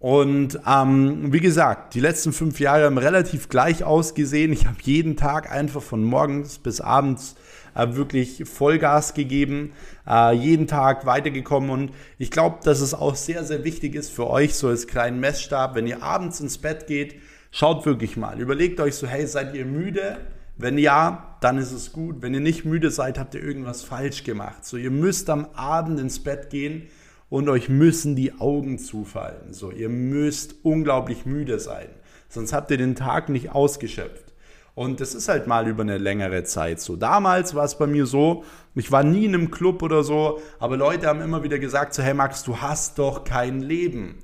Und 0.00 0.58
ähm, 0.66 1.32
wie 1.32 1.40
gesagt, 1.40 1.94
die 1.94 2.00
letzten 2.00 2.32
fünf 2.32 2.58
Jahre 2.58 2.86
haben 2.86 2.98
relativ 2.98 3.48
gleich 3.48 3.84
ausgesehen. 3.84 4.52
Ich 4.52 4.66
habe 4.66 4.76
jeden 4.82 5.16
Tag 5.16 5.52
einfach 5.52 5.82
von 5.82 6.02
morgens 6.02 6.58
bis 6.58 6.80
abends 6.80 7.36
äh, 7.74 7.94
wirklich 7.94 8.44
Vollgas 8.44 9.14
gegeben, 9.14 9.72
äh, 10.08 10.34
jeden 10.34 10.66
Tag 10.66 11.06
weitergekommen 11.06 11.70
und 11.70 11.92
ich 12.18 12.30
glaube, 12.30 12.58
dass 12.64 12.80
es 12.80 12.94
auch 12.94 13.14
sehr, 13.14 13.44
sehr 13.44 13.64
wichtig 13.64 13.94
ist 13.94 14.10
für 14.10 14.28
euch, 14.28 14.54
so 14.54 14.68
als 14.68 14.86
kleinen 14.86 15.20
Messstab, 15.20 15.74
wenn 15.74 15.86
ihr 15.86 16.02
abends 16.02 16.40
ins 16.40 16.58
Bett 16.58 16.86
geht, 16.86 17.16
schaut 17.50 17.86
wirklich 17.86 18.16
mal, 18.16 18.40
überlegt 18.40 18.80
euch 18.80 18.94
so, 18.94 19.06
hey, 19.06 19.26
seid 19.26 19.54
ihr 19.54 19.64
müde? 19.64 20.18
Wenn 20.56 20.78
ja, 20.78 21.36
dann 21.40 21.58
ist 21.58 21.72
es 21.72 21.92
gut. 21.92 22.22
Wenn 22.22 22.32
ihr 22.32 22.40
nicht 22.40 22.64
müde 22.64 22.90
seid, 22.90 23.18
habt 23.18 23.34
ihr 23.34 23.42
irgendwas 23.42 23.82
falsch 23.82 24.22
gemacht. 24.24 24.64
So, 24.64 24.76
ihr 24.76 24.90
müsst 24.90 25.28
am 25.28 25.46
Abend 25.54 25.98
ins 25.98 26.22
Bett 26.22 26.48
gehen 26.50 26.88
und 27.28 27.48
euch 27.48 27.68
müssen 27.68 28.14
die 28.14 28.32
Augen 28.38 28.78
zufallen. 28.78 29.52
So, 29.52 29.70
ihr 29.72 29.88
müsst 29.88 30.54
unglaublich 30.62 31.26
müde 31.26 31.58
sein. 31.58 31.88
Sonst 32.28 32.52
habt 32.52 32.70
ihr 32.70 32.76
den 32.76 32.94
Tag 32.94 33.28
nicht 33.28 33.50
ausgeschöpft. 33.50 34.33
Und 34.74 35.00
das 35.00 35.14
ist 35.14 35.28
halt 35.28 35.46
mal 35.46 35.68
über 35.68 35.82
eine 35.82 35.98
längere 35.98 36.42
Zeit 36.42 36.80
so. 36.80 36.96
Damals 36.96 37.54
war 37.54 37.64
es 37.64 37.78
bei 37.78 37.86
mir 37.86 38.06
so, 38.06 38.44
ich 38.74 38.90
war 38.90 39.04
nie 39.04 39.24
in 39.24 39.34
einem 39.34 39.50
Club 39.52 39.82
oder 39.82 40.02
so, 40.02 40.40
aber 40.58 40.76
Leute 40.76 41.06
haben 41.06 41.20
immer 41.20 41.44
wieder 41.44 41.60
gesagt 41.60 41.94
so, 41.94 42.02
hey 42.02 42.14
Max, 42.14 42.42
du 42.42 42.60
hast 42.60 42.98
doch 42.98 43.24
kein 43.24 43.60
Leben. 43.60 44.18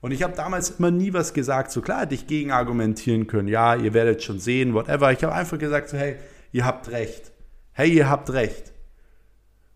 Und 0.00 0.12
ich 0.12 0.22
habe 0.22 0.36
damals 0.36 0.70
immer 0.70 0.92
nie 0.92 1.12
was 1.12 1.34
gesagt. 1.34 1.72
So 1.72 1.80
klar 1.80 2.02
hätte 2.02 2.14
ich 2.14 2.28
gegen 2.28 2.52
argumentieren 2.52 3.26
können. 3.26 3.48
Ja, 3.48 3.74
ihr 3.74 3.92
werdet 3.92 4.22
schon 4.22 4.38
sehen, 4.38 4.74
whatever. 4.74 5.10
Ich 5.10 5.24
habe 5.24 5.34
einfach 5.34 5.58
gesagt 5.58 5.88
so, 5.88 5.96
hey, 5.96 6.16
ihr 6.52 6.64
habt 6.64 6.90
recht. 6.92 7.32
Hey, 7.72 7.90
ihr 7.90 8.08
habt 8.08 8.32
recht. 8.32 8.72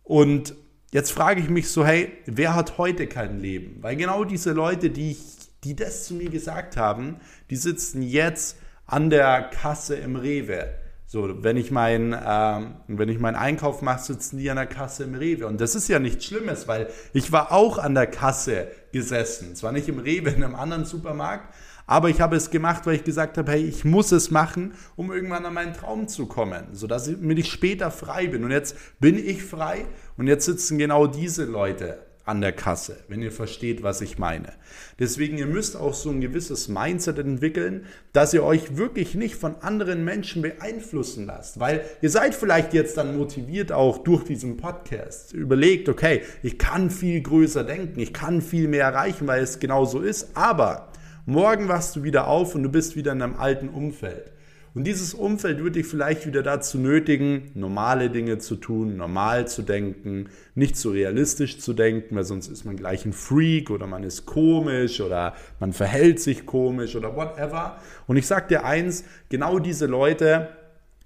Und 0.04 0.54
jetzt 0.92 1.10
frage 1.10 1.40
ich 1.40 1.48
mich 1.48 1.70
so, 1.70 1.84
hey, 1.84 2.12
wer 2.26 2.54
hat 2.54 2.78
heute 2.78 3.08
kein 3.08 3.40
Leben? 3.40 3.82
Weil 3.82 3.96
genau 3.96 4.22
diese 4.22 4.52
Leute, 4.52 4.90
die, 4.90 5.12
ich, 5.12 5.20
die 5.64 5.74
das 5.74 6.04
zu 6.04 6.14
mir 6.14 6.30
gesagt 6.30 6.76
haben, 6.76 7.16
die 7.48 7.56
sitzen 7.56 8.02
jetzt 8.02 8.56
an 8.90 9.08
der 9.08 9.42
Kasse 9.42 9.94
im 9.94 10.16
Rewe. 10.16 10.68
So, 11.06 11.42
wenn 11.42 11.56
ich 11.56 11.70
meinen 11.70 12.14
ähm, 12.24 12.76
wenn 12.86 13.08
ich 13.08 13.18
meinen 13.18 13.34
Einkauf 13.36 13.82
mache, 13.82 14.02
sitzen 14.02 14.38
die 14.38 14.50
an 14.50 14.56
der 14.56 14.66
Kasse 14.66 15.04
im 15.04 15.14
Rewe. 15.14 15.46
Und 15.46 15.60
das 15.60 15.74
ist 15.74 15.88
ja 15.88 15.98
nichts 15.98 16.24
Schlimmes, 16.24 16.68
weil 16.68 16.88
ich 17.12 17.32
war 17.32 17.52
auch 17.52 17.78
an 17.78 17.94
der 17.94 18.06
Kasse 18.06 18.68
gesessen. 18.92 19.56
Zwar 19.56 19.72
nicht 19.72 19.88
im 19.88 19.98
Rewe, 19.98 20.30
in 20.30 20.44
einem 20.44 20.54
anderen 20.54 20.84
Supermarkt, 20.84 21.52
aber 21.86 22.08
ich 22.10 22.20
habe 22.20 22.36
es 22.36 22.50
gemacht, 22.50 22.86
weil 22.86 22.94
ich 22.94 23.04
gesagt 23.04 23.38
habe, 23.38 23.50
hey, 23.50 23.64
ich 23.64 23.84
muss 23.84 24.12
es 24.12 24.30
machen, 24.30 24.74
um 24.94 25.10
irgendwann 25.10 25.44
an 25.44 25.54
meinen 25.54 25.74
Traum 25.74 26.06
zu 26.06 26.26
kommen, 26.26 26.68
sodass 26.72 27.08
ich 27.08 27.50
später 27.50 27.90
frei 27.90 28.28
bin. 28.28 28.44
Und 28.44 28.52
jetzt 28.52 28.76
bin 29.00 29.18
ich 29.18 29.42
frei 29.42 29.86
und 30.16 30.28
jetzt 30.28 30.44
sitzen 30.44 30.78
genau 30.78 31.08
diese 31.08 31.44
Leute 31.44 31.98
an 32.24 32.40
der 32.40 32.52
Kasse, 32.52 32.98
wenn 33.08 33.22
ihr 33.22 33.32
versteht, 33.32 33.82
was 33.82 34.00
ich 34.00 34.18
meine. 34.18 34.52
Deswegen, 34.98 35.38
ihr 35.38 35.46
müsst 35.46 35.76
auch 35.76 35.94
so 35.94 36.10
ein 36.10 36.20
gewisses 36.20 36.68
Mindset 36.68 37.18
entwickeln, 37.18 37.86
dass 38.12 38.34
ihr 38.34 38.44
euch 38.44 38.76
wirklich 38.76 39.14
nicht 39.14 39.34
von 39.34 39.56
anderen 39.62 40.04
Menschen 40.04 40.42
beeinflussen 40.42 41.26
lasst, 41.26 41.58
weil 41.58 41.84
ihr 42.02 42.10
seid 42.10 42.34
vielleicht 42.34 42.74
jetzt 42.74 42.96
dann 42.96 43.16
motiviert 43.16 43.72
auch 43.72 43.98
durch 43.98 44.24
diesen 44.24 44.56
Podcast. 44.56 45.32
Überlegt, 45.32 45.88
okay, 45.88 46.22
ich 46.42 46.58
kann 46.58 46.90
viel 46.90 47.20
größer 47.20 47.64
denken, 47.64 47.98
ich 48.00 48.12
kann 48.12 48.42
viel 48.42 48.68
mehr 48.68 48.84
erreichen, 48.84 49.26
weil 49.26 49.42
es 49.42 49.58
genau 49.58 49.84
so 49.84 50.00
ist, 50.00 50.30
aber 50.34 50.88
morgen 51.26 51.68
wachst 51.68 51.96
du 51.96 52.02
wieder 52.02 52.26
auf 52.26 52.54
und 52.54 52.62
du 52.62 52.68
bist 52.68 52.96
wieder 52.96 53.12
in 53.12 53.22
einem 53.22 53.36
alten 53.36 53.68
Umfeld. 53.68 54.29
Und 54.72 54.84
dieses 54.84 55.14
Umfeld 55.14 55.58
würde 55.58 55.80
dich 55.80 55.86
vielleicht 55.86 56.26
wieder 56.26 56.44
dazu 56.44 56.78
nötigen, 56.78 57.50
normale 57.54 58.08
Dinge 58.08 58.38
zu 58.38 58.54
tun, 58.54 58.96
normal 58.96 59.48
zu 59.48 59.62
denken, 59.62 60.28
nicht 60.54 60.76
so 60.76 60.90
realistisch 60.90 61.58
zu 61.58 61.72
denken, 61.72 62.14
weil 62.14 62.22
sonst 62.22 62.46
ist 62.46 62.64
man 62.64 62.76
gleich 62.76 63.04
ein 63.04 63.12
Freak 63.12 63.70
oder 63.70 63.88
man 63.88 64.04
ist 64.04 64.26
komisch 64.26 65.00
oder 65.00 65.34
man 65.58 65.72
verhält 65.72 66.20
sich 66.20 66.46
komisch 66.46 66.94
oder 66.94 67.16
whatever. 67.16 67.78
Und 68.06 68.16
ich 68.16 68.28
sag 68.28 68.46
dir 68.48 68.64
eins, 68.64 69.04
genau 69.28 69.58
diese 69.58 69.86
Leute 69.86 70.50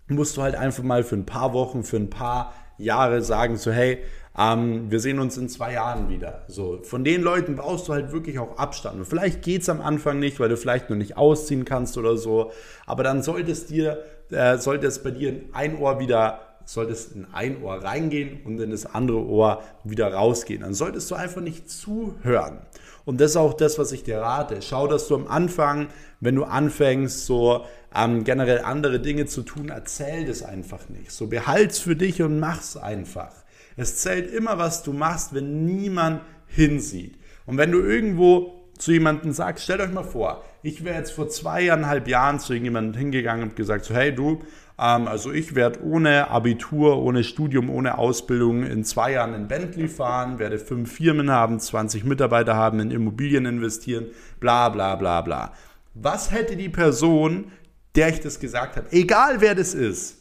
musst 0.09 0.37
du 0.37 0.43
halt 0.43 0.57
einfach 0.57 0.83
mal 0.83 1.03
für 1.03 1.17
ein 1.17 1.27
paar 1.27 1.55
Wochen, 1.55 1.85
für 1.85 1.97
ein 1.97 2.11
paar 2.11 2.53
Jahre 2.77 3.23
sagen, 3.23 3.57
so 3.57 3.73
hey, 3.73 4.03
ähm, 4.37 4.91
wir 4.91 5.01
sehen 5.01 5.19
uns 5.19 5.37
in 5.37 5.49
zwei 5.49 5.75
Jahren 5.75 6.09
wieder. 6.09 6.43
So, 6.49 6.81
von 6.83 7.05
den 7.05 7.23
Leuten 7.23 7.57
brauchst 7.57 7.89
du 7.89 7.93
halt 7.93 8.13
wirklich 8.13 8.39
auch 8.39 8.59
Abstand. 8.59 8.99
Und 8.99 9.05
vielleicht 9.07 9.43
geht 9.43 9.63
es 9.63 9.69
am 9.69 9.81
Anfang 9.81 10.19
nicht, 10.19 10.41
weil 10.41 10.49
du 10.49 10.57
vielleicht 10.57 10.91
noch 10.91 10.97
nicht 10.97 11.17
ausziehen 11.17 11.65
kannst 11.65 11.97
oder 11.97 12.17
so. 12.17 12.51
Aber 12.87 13.03
dann 13.03 13.23
sollte 13.23 13.53
es 13.53 13.67
dir, 13.67 14.03
äh, 14.31 14.59
sollte 14.59 14.87
es 14.87 15.03
bei 15.03 15.11
dir 15.11 15.29
in 15.31 15.55
ein 15.55 15.79
Ohr 15.79 16.01
wieder 16.01 16.41
solltest 16.67 17.15
in 17.15 17.27
ein 17.33 17.63
Ohr 17.63 17.75
reingehen 17.75 18.41
und 18.45 18.59
in 18.59 18.71
das 18.71 18.87
andere 18.87 19.25
Ohr 19.25 19.63
wieder 19.85 20.13
rausgehen. 20.13 20.63
Dann 20.63 20.75
solltest 20.75 21.11
du 21.11 21.15
einfach 21.15 21.41
nicht 21.41 21.69
zuhören. 21.69 22.61
Und 23.05 23.21
das 23.21 23.33
ist 23.33 23.37
auch 23.37 23.55
das, 23.55 23.79
was 23.79 23.93
ich 23.93 24.03
dir 24.03 24.19
rate. 24.19 24.63
Schau, 24.63 24.87
dass 24.87 25.09
du 25.09 25.15
am 25.15 25.27
Anfang, 25.27 25.89
wenn 26.21 26.35
du 26.35 26.45
anfängst, 26.45 27.27
so 27.27 27.65
ähm, 27.95 28.25
generell 28.25 28.63
andere 28.63 28.99
Dinge 28.99 29.27
zu 29.27 29.43
tun, 29.43 29.69
erzähl 29.69 30.25
das 30.25 30.43
einfach 30.43 30.89
nicht. 30.89 31.13
So 31.13 31.27
behalt's 31.27 31.79
für 31.79 31.97
dich 31.97 32.23
und 32.23 32.41
mach's 32.41 32.77
einfach. 32.77 33.44
Es 33.77 33.97
zählt 33.97 34.33
immer, 34.33 34.59
was 34.59 34.83
du 34.83 34.93
machst, 34.93 35.35
wenn 35.35 35.65
niemand 35.65 36.23
hinsieht. 36.47 37.19
Und 37.47 37.59
wenn 37.59 37.73
du 37.73 37.81
irgendwo 37.81 38.65
zu 38.79 38.93
jemandem 38.93 39.33
sagst, 39.33 39.65
stellt 39.65 39.81
euch 39.81 39.93
mal 39.93 40.05
vor, 40.05 40.45
ich 40.63 40.85
wäre 40.85 40.99
jetzt 40.99 41.13
vor 41.13 41.29
zweieinhalb 41.29 42.09
Jahren 42.09 42.41
zu 42.41 42.53
irgendjemandem 42.53 42.99
hingegangen 42.99 43.51
und 43.51 43.57
gesagt, 43.57 43.85
so 43.85 43.95
hey 43.95 44.15
du, 44.15 44.43
ähm, 44.79 45.07
also 45.07 45.33
ich 45.33 45.55
werde 45.55 45.83
ohne 45.85 46.29
Abitur, 46.29 46.99
ohne 46.99 47.23
Studium, 47.23 47.71
ohne 47.71 47.99
Ausbildung 47.99 48.65
in 48.65 48.85
zwei 48.85 49.13
Jahren 49.13 49.35
in 49.35 49.49
Bentley 49.49 49.89
fahren, 49.89 50.39
werde 50.39 50.59
fünf 50.59 50.93
Firmen 50.93 51.31
haben, 51.31 51.61
20 51.61 52.05
Mitarbeiter 52.05 52.57
haben, 52.57 52.81
in 52.81 52.91
Immobilien 52.91 53.47
investieren, 53.47 54.07
bla 54.41 54.69
bla 54.69 54.97
bla 54.97 55.21
bla. 55.21 55.53
Was 55.95 56.33
hätte 56.33 56.57
die 56.57 56.69
Person, 56.69 57.53
der 57.95 58.09
ich 58.09 58.21
das 58.21 58.41
gesagt 58.41 58.77
habe, 58.77 58.89
egal 58.91 59.41
wer 59.41 59.55
das 59.55 59.75
ist, 59.75 60.19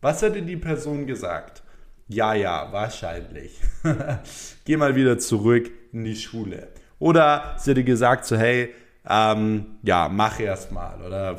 was 0.00 0.22
hätte 0.22 0.42
die 0.42 0.56
Person 0.56 1.06
gesagt? 1.06 1.61
Ja, 2.08 2.34
ja, 2.34 2.68
wahrscheinlich. 2.72 3.60
Geh 4.64 4.76
mal 4.76 4.94
wieder 4.94 5.18
zurück 5.18 5.70
in 5.92 6.04
die 6.04 6.16
Schule. 6.16 6.68
Oder 6.98 7.56
sie 7.58 7.70
hätte 7.70 7.84
gesagt 7.84 8.26
so, 8.26 8.36
hey, 8.36 8.70
ähm, 9.08 9.78
ja, 9.82 10.08
mach 10.08 10.38
erst 10.38 10.72
mal. 10.72 11.00
Oder 11.04 11.38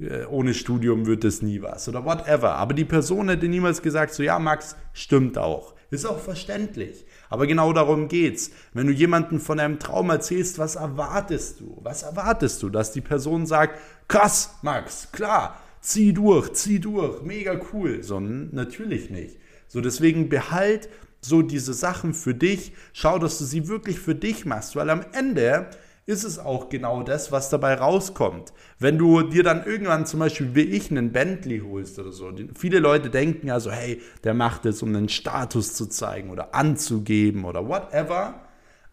äh, 0.00 0.24
ohne 0.24 0.54
Studium 0.54 1.06
wird 1.06 1.24
es 1.24 1.42
nie 1.42 1.62
was. 1.62 1.88
Oder 1.88 2.04
whatever. 2.04 2.56
Aber 2.56 2.74
die 2.74 2.84
Person 2.84 3.28
hätte 3.28 3.48
niemals 3.48 3.82
gesagt 3.82 4.14
so, 4.14 4.22
ja, 4.22 4.38
Max, 4.38 4.76
stimmt 4.92 5.38
auch. 5.38 5.74
Ist 5.90 6.04
auch 6.04 6.18
verständlich. 6.18 7.04
Aber 7.30 7.46
genau 7.46 7.72
darum 7.72 8.08
geht's. 8.08 8.50
Wenn 8.72 8.88
du 8.88 8.92
jemanden 8.92 9.38
von 9.38 9.60
einem 9.60 9.78
Traum 9.78 10.10
erzählst, 10.10 10.58
was 10.58 10.74
erwartest 10.74 11.60
du? 11.60 11.78
Was 11.82 12.02
erwartest 12.02 12.62
du? 12.62 12.70
Dass 12.70 12.92
die 12.92 13.00
Person 13.00 13.46
sagt, 13.46 13.78
krass, 14.08 14.56
Max, 14.62 15.12
klar, 15.12 15.60
zieh 15.80 16.12
durch, 16.12 16.52
zieh 16.54 16.80
durch, 16.80 17.22
mega 17.22 17.60
cool. 17.72 18.02
Sondern 18.02 18.48
natürlich 18.52 19.10
nicht. 19.10 19.36
So, 19.68 19.80
deswegen 19.80 20.28
behalt 20.28 20.88
so 21.20 21.42
diese 21.42 21.74
Sachen 21.74 22.14
für 22.14 22.34
dich. 22.34 22.72
Schau, 22.92 23.18
dass 23.18 23.38
du 23.38 23.44
sie 23.44 23.68
wirklich 23.68 23.98
für 23.98 24.14
dich 24.14 24.44
machst, 24.46 24.76
weil 24.76 24.90
am 24.90 25.04
Ende 25.12 25.70
ist 26.06 26.22
es 26.22 26.38
auch 26.38 26.68
genau 26.68 27.02
das, 27.02 27.32
was 27.32 27.50
dabei 27.50 27.74
rauskommt. 27.74 28.52
Wenn 28.78 28.96
du 28.96 29.22
dir 29.22 29.42
dann 29.42 29.66
irgendwann 29.66 30.06
zum 30.06 30.20
Beispiel 30.20 30.54
wie 30.54 30.60
ich 30.62 30.90
einen 30.90 31.10
Bentley 31.10 31.60
holst 31.60 31.98
oder 31.98 32.12
so, 32.12 32.32
viele 32.56 32.78
Leute 32.78 33.10
denken 33.10 33.48
ja 33.48 33.58
so, 33.58 33.72
hey, 33.72 34.00
der 34.22 34.32
macht 34.32 34.66
es, 34.66 34.82
um 34.82 34.94
einen 34.94 35.08
Status 35.08 35.74
zu 35.74 35.86
zeigen 35.86 36.30
oder 36.30 36.54
anzugeben 36.54 37.44
oder 37.44 37.68
whatever. 37.68 38.40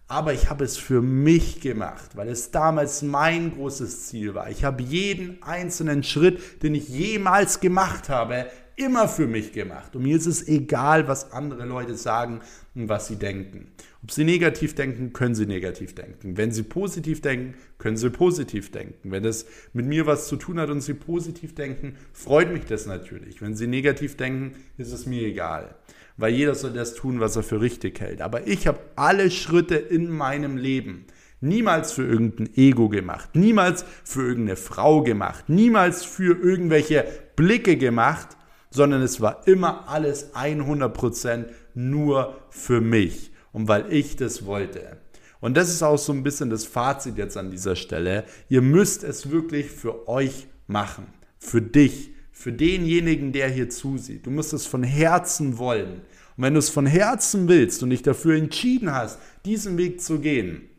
Aber 0.08 0.34
ich 0.34 0.50
habe 0.50 0.64
es 0.64 0.78
für 0.78 1.02
mich 1.02 1.62
gemacht, 1.62 2.16
weil 2.16 2.28
es 2.28 2.52
damals 2.52 3.04
mein 3.04 3.54
großes 3.54 4.08
Ziel 4.08 4.34
war. 4.34 4.50
Ich 4.50 4.64
habe 4.64 4.84
jeden 4.84 5.42
einzelnen 5.44 6.04
Schritt, 6.04 6.64
den 6.64 6.76
ich 6.76 6.90
jemals 6.90 7.60
gemacht 7.62 8.10
habe, 8.10 8.48
immer 8.76 9.08
für 9.08 9.28
mich 9.28 9.52
gemacht. 9.52 9.96
Und 9.96 10.04
mir 10.04 10.18
ist 10.18 10.26
es 10.26 10.48
egal, 10.48 11.08
was 11.08 11.32
andere 11.32 11.66
Leute 11.66 11.96
sagen 11.96 12.42
und 12.76 12.90
was 12.90 13.08
sie 13.08 13.18
denken. 13.18 13.72
Ob 14.04 14.12
sie 14.12 14.24
negativ 14.24 14.76
denken, 14.76 15.14
können 15.14 15.36
sie 15.36 15.46
negativ 15.46 15.96
denken. 15.96 16.38
Wenn 16.38 16.52
sie 16.52 16.64
positiv 16.64 17.22
denken, 17.22 17.54
können 17.78 17.98
sie 17.98 18.10
positiv 18.10 18.72
denken. 18.72 19.12
Wenn 19.12 19.26
es 19.26 19.46
mit 19.74 19.86
mir 19.86 20.06
was 20.06 20.28
zu 20.28 20.36
tun 20.36 20.60
hat 20.60 20.70
und 20.70 20.82
sie 20.82 20.94
positiv 20.94 21.56
denken, 21.56 21.96
freut 22.12 22.52
mich 22.52 22.66
das 22.66 22.86
natürlich. 22.86 23.42
Wenn 23.42 23.56
sie 23.56 23.68
negativ 23.68 24.18
denken, 24.18 24.54
ist 24.78 24.92
es 24.92 25.06
mir 25.06 25.22
egal. 25.22 25.76
Weil 26.18 26.34
jeder 26.34 26.54
soll 26.56 26.74
das 26.74 26.96
tun, 26.96 27.20
was 27.20 27.36
er 27.36 27.44
für 27.44 27.62
richtig 27.62 28.00
hält. 28.00 28.22
Aber 28.22 28.48
ich 28.48 28.68
habe 28.68 28.80
alle 28.96 29.32
Schritte 29.32 29.76
in 29.76 30.10
meinem 30.10 30.58
Leben 30.58 31.06
niemals 31.44 31.92
für 31.92 32.06
irgendein 32.06 32.50
Ego 32.56 32.88
gemacht, 32.90 33.36
niemals 33.36 33.84
für 34.04 34.22
irgendeine 34.22 34.56
Frau 34.56 35.04
gemacht, 35.04 35.50
niemals 35.50 36.06
für 36.06 36.38
irgendwelche 36.42 37.06
Blicke 37.36 37.76
gemacht, 37.76 38.38
sondern 38.74 39.02
es 39.02 39.22
war 39.22 39.48
immer 39.48 39.88
alles 39.88 40.34
100% 40.34 41.46
nur 41.76 42.36
für 42.50 42.82
mich 42.82 43.32
und 43.52 43.68
weil 43.68 43.92
ich 43.94 44.16
das 44.16 44.46
wollte. 44.46 44.98
Und 45.40 45.56
das 45.56 45.70
ist 45.70 45.84
auch 45.84 45.98
so 45.98 46.12
ein 46.14 46.24
bisschen 46.24 46.50
das 46.50 46.66
Fazit 46.66 47.18
jetzt 47.18 47.38
an 47.38 47.52
dieser 47.52 47.76
Stelle. 47.76 48.24
Ihr 48.50 48.62
müsst 48.62 49.04
es 49.04 49.30
wirklich 49.30 49.70
für 49.70 50.08
euch 50.08 50.48
machen, 50.68 51.06
für 51.38 51.62
dich, 51.62 52.12
für 52.32 52.52
denjenigen, 52.52 53.32
der 53.32 53.50
hier 53.50 53.70
zusieht. 53.70 54.26
Du 54.26 54.32
musst 54.32 54.54
es 54.54 54.66
von 54.66 54.84
Herzen 54.84 55.58
wollen. 55.58 56.02
Und 56.36 56.44
wenn 56.44 56.54
du 56.54 56.60
es 56.60 56.70
von 56.70 56.86
Herzen 56.86 57.48
willst 57.48 57.84
und 57.84 57.92
dich 57.92 58.02
dafür 58.02 58.36
entschieden 58.36 58.92
hast, 58.92 59.20
diesen 59.46 59.78
Weg 59.78 60.02
zu 60.02 60.20
gehen, 60.20 60.70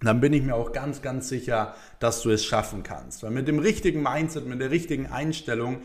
dann 0.00 0.20
bin 0.20 0.32
ich 0.32 0.42
mir 0.42 0.54
auch 0.54 0.72
ganz, 0.72 1.02
ganz 1.02 1.28
sicher, 1.28 1.74
dass 1.98 2.22
du 2.22 2.30
es 2.30 2.44
schaffen 2.44 2.82
kannst. 2.82 3.22
Weil 3.22 3.30
mit 3.30 3.48
dem 3.48 3.58
richtigen 3.58 4.02
Mindset, 4.02 4.46
mit 4.46 4.60
der 4.60 4.70
richtigen 4.70 5.06
Einstellung 5.06 5.78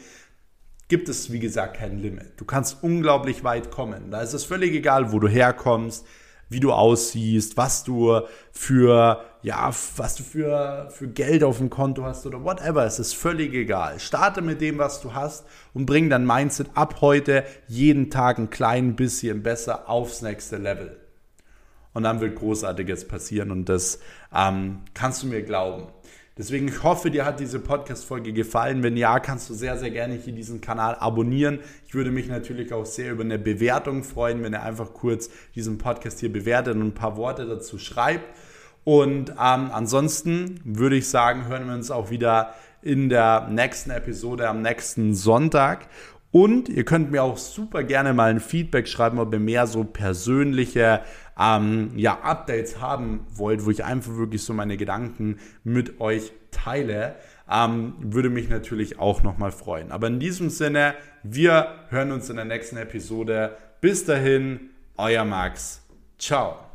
gibt 0.89 1.07
es, 1.07 1.31
wie 1.31 1.39
gesagt, 1.39 1.77
kein 1.77 1.99
Limit. 1.99 2.33
Du 2.37 2.45
kannst 2.45 2.83
unglaublich 2.83 3.43
weit 3.43 3.71
kommen. 3.71 4.11
Da 4.11 4.21
ist 4.21 4.33
es 4.33 4.43
völlig 4.43 4.73
egal, 4.73 5.13
wo 5.13 5.19
du 5.19 5.27
herkommst, 5.27 6.05
wie 6.49 6.59
du 6.59 6.73
aussiehst, 6.73 7.57
was 7.57 7.83
du 7.83 8.21
für, 8.51 9.23
ja, 9.43 9.71
was 9.97 10.15
du 10.15 10.23
für, 10.23 10.89
für 10.89 11.07
Geld 11.07 11.43
auf 11.43 11.59
dem 11.59 11.69
Konto 11.69 12.03
hast 12.03 12.25
oder 12.25 12.43
whatever. 12.43 12.85
Es 12.85 12.97
ist 12.97 13.13
völlig 13.13 13.53
egal. 13.53 13.99
Starte 13.99 14.41
mit 14.41 14.59
dem, 14.61 14.79
was 14.79 14.99
du 14.99 15.13
hast 15.13 15.45
und 15.75 15.85
bring 15.85 16.09
dein 16.09 16.25
Mindset 16.25 16.71
ab 16.73 17.01
heute 17.01 17.45
jeden 17.67 18.09
Tag 18.09 18.39
ein 18.39 18.49
klein 18.49 18.95
bisschen 18.95 19.43
besser 19.43 19.87
aufs 19.87 20.23
nächste 20.23 20.57
Level. 20.57 20.97
Und 21.93 22.03
dann 22.03 22.19
wird 22.19 22.35
Großartiges 22.35 23.07
passieren 23.07 23.51
und 23.51 23.69
das 23.69 23.99
ähm, 24.33 24.81
kannst 24.95 25.21
du 25.21 25.27
mir 25.27 25.43
glauben. 25.43 25.87
Deswegen, 26.39 26.69
ich 26.69 26.83
hoffe, 26.83 27.11
dir 27.11 27.25
hat 27.25 27.41
diese 27.41 27.59
Podcast-Folge 27.59 28.31
gefallen. 28.31 28.81
Wenn 28.81 28.95
ja, 28.95 29.19
kannst 29.19 29.49
du 29.49 29.53
sehr, 29.53 29.77
sehr 29.77 29.91
gerne 29.91 30.13
hier 30.13 30.31
diesen 30.31 30.61
Kanal 30.61 30.95
abonnieren. 30.95 31.59
Ich 31.85 31.93
würde 31.93 32.11
mich 32.11 32.29
natürlich 32.29 32.71
auch 32.71 32.85
sehr 32.85 33.11
über 33.11 33.25
eine 33.25 33.37
Bewertung 33.37 34.05
freuen, 34.05 34.41
wenn 34.41 34.53
ihr 34.53 34.63
einfach 34.63 34.93
kurz 34.93 35.29
diesen 35.53 35.77
Podcast 35.77 36.21
hier 36.21 36.31
bewertet 36.31 36.75
und 36.75 36.81
ein 36.81 36.93
paar 36.93 37.17
Worte 37.17 37.45
dazu 37.45 37.77
schreibt. 37.77 38.23
Und 38.85 39.31
ähm, 39.31 39.35
ansonsten 39.73 40.61
würde 40.63 40.95
ich 40.95 41.09
sagen, 41.09 41.49
hören 41.49 41.67
wir 41.67 41.73
uns 41.73 41.91
auch 41.91 42.09
wieder 42.09 42.53
in 42.81 43.09
der 43.09 43.49
nächsten 43.49 43.91
Episode 43.91 44.47
am 44.47 44.61
nächsten 44.61 45.15
Sonntag. 45.15 45.89
Und 46.31 46.69
ihr 46.69 46.85
könnt 46.85 47.11
mir 47.11 47.21
auch 47.21 47.37
super 47.37 47.83
gerne 47.83 48.13
mal 48.13 48.29
ein 48.29 48.39
Feedback 48.39 48.87
schreiben, 48.87 49.19
ob 49.19 49.33
ihr 49.33 49.39
mehr 49.39 49.67
so 49.67 49.83
persönliche 49.83 51.01
ähm, 51.39 51.91
ja, 51.95 52.19
Updates 52.21 52.81
haben 52.81 53.25
wollt, 53.33 53.65
wo 53.65 53.71
ich 53.71 53.85
einfach 53.85 54.15
wirklich 54.15 54.43
so 54.43 54.53
meine 54.53 54.77
Gedanken 54.77 55.39
mit 55.63 56.01
euch 56.01 56.33
teile. 56.51 57.15
Ähm, 57.49 57.93
würde 57.99 58.29
mich 58.29 58.49
natürlich 58.49 58.99
auch 58.99 59.23
nochmal 59.23 59.51
freuen. 59.51 59.91
Aber 59.91 60.07
in 60.07 60.19
diesem 60.19 60.49
Sinne, 60.49 60.95
wir 61.23 61.67
hören 61.89 62.11
uns 62.11 62.29
in 62.29 62.35
der 62.35 62.45
nächsten 62.45 62.77
Episode. 62.77 63.57
Bis 63.81 64.05
dahin, 64.05 64.69
euer 64.97 65.25
Max. 65.25 65.81
Ciao. 66.17 66.68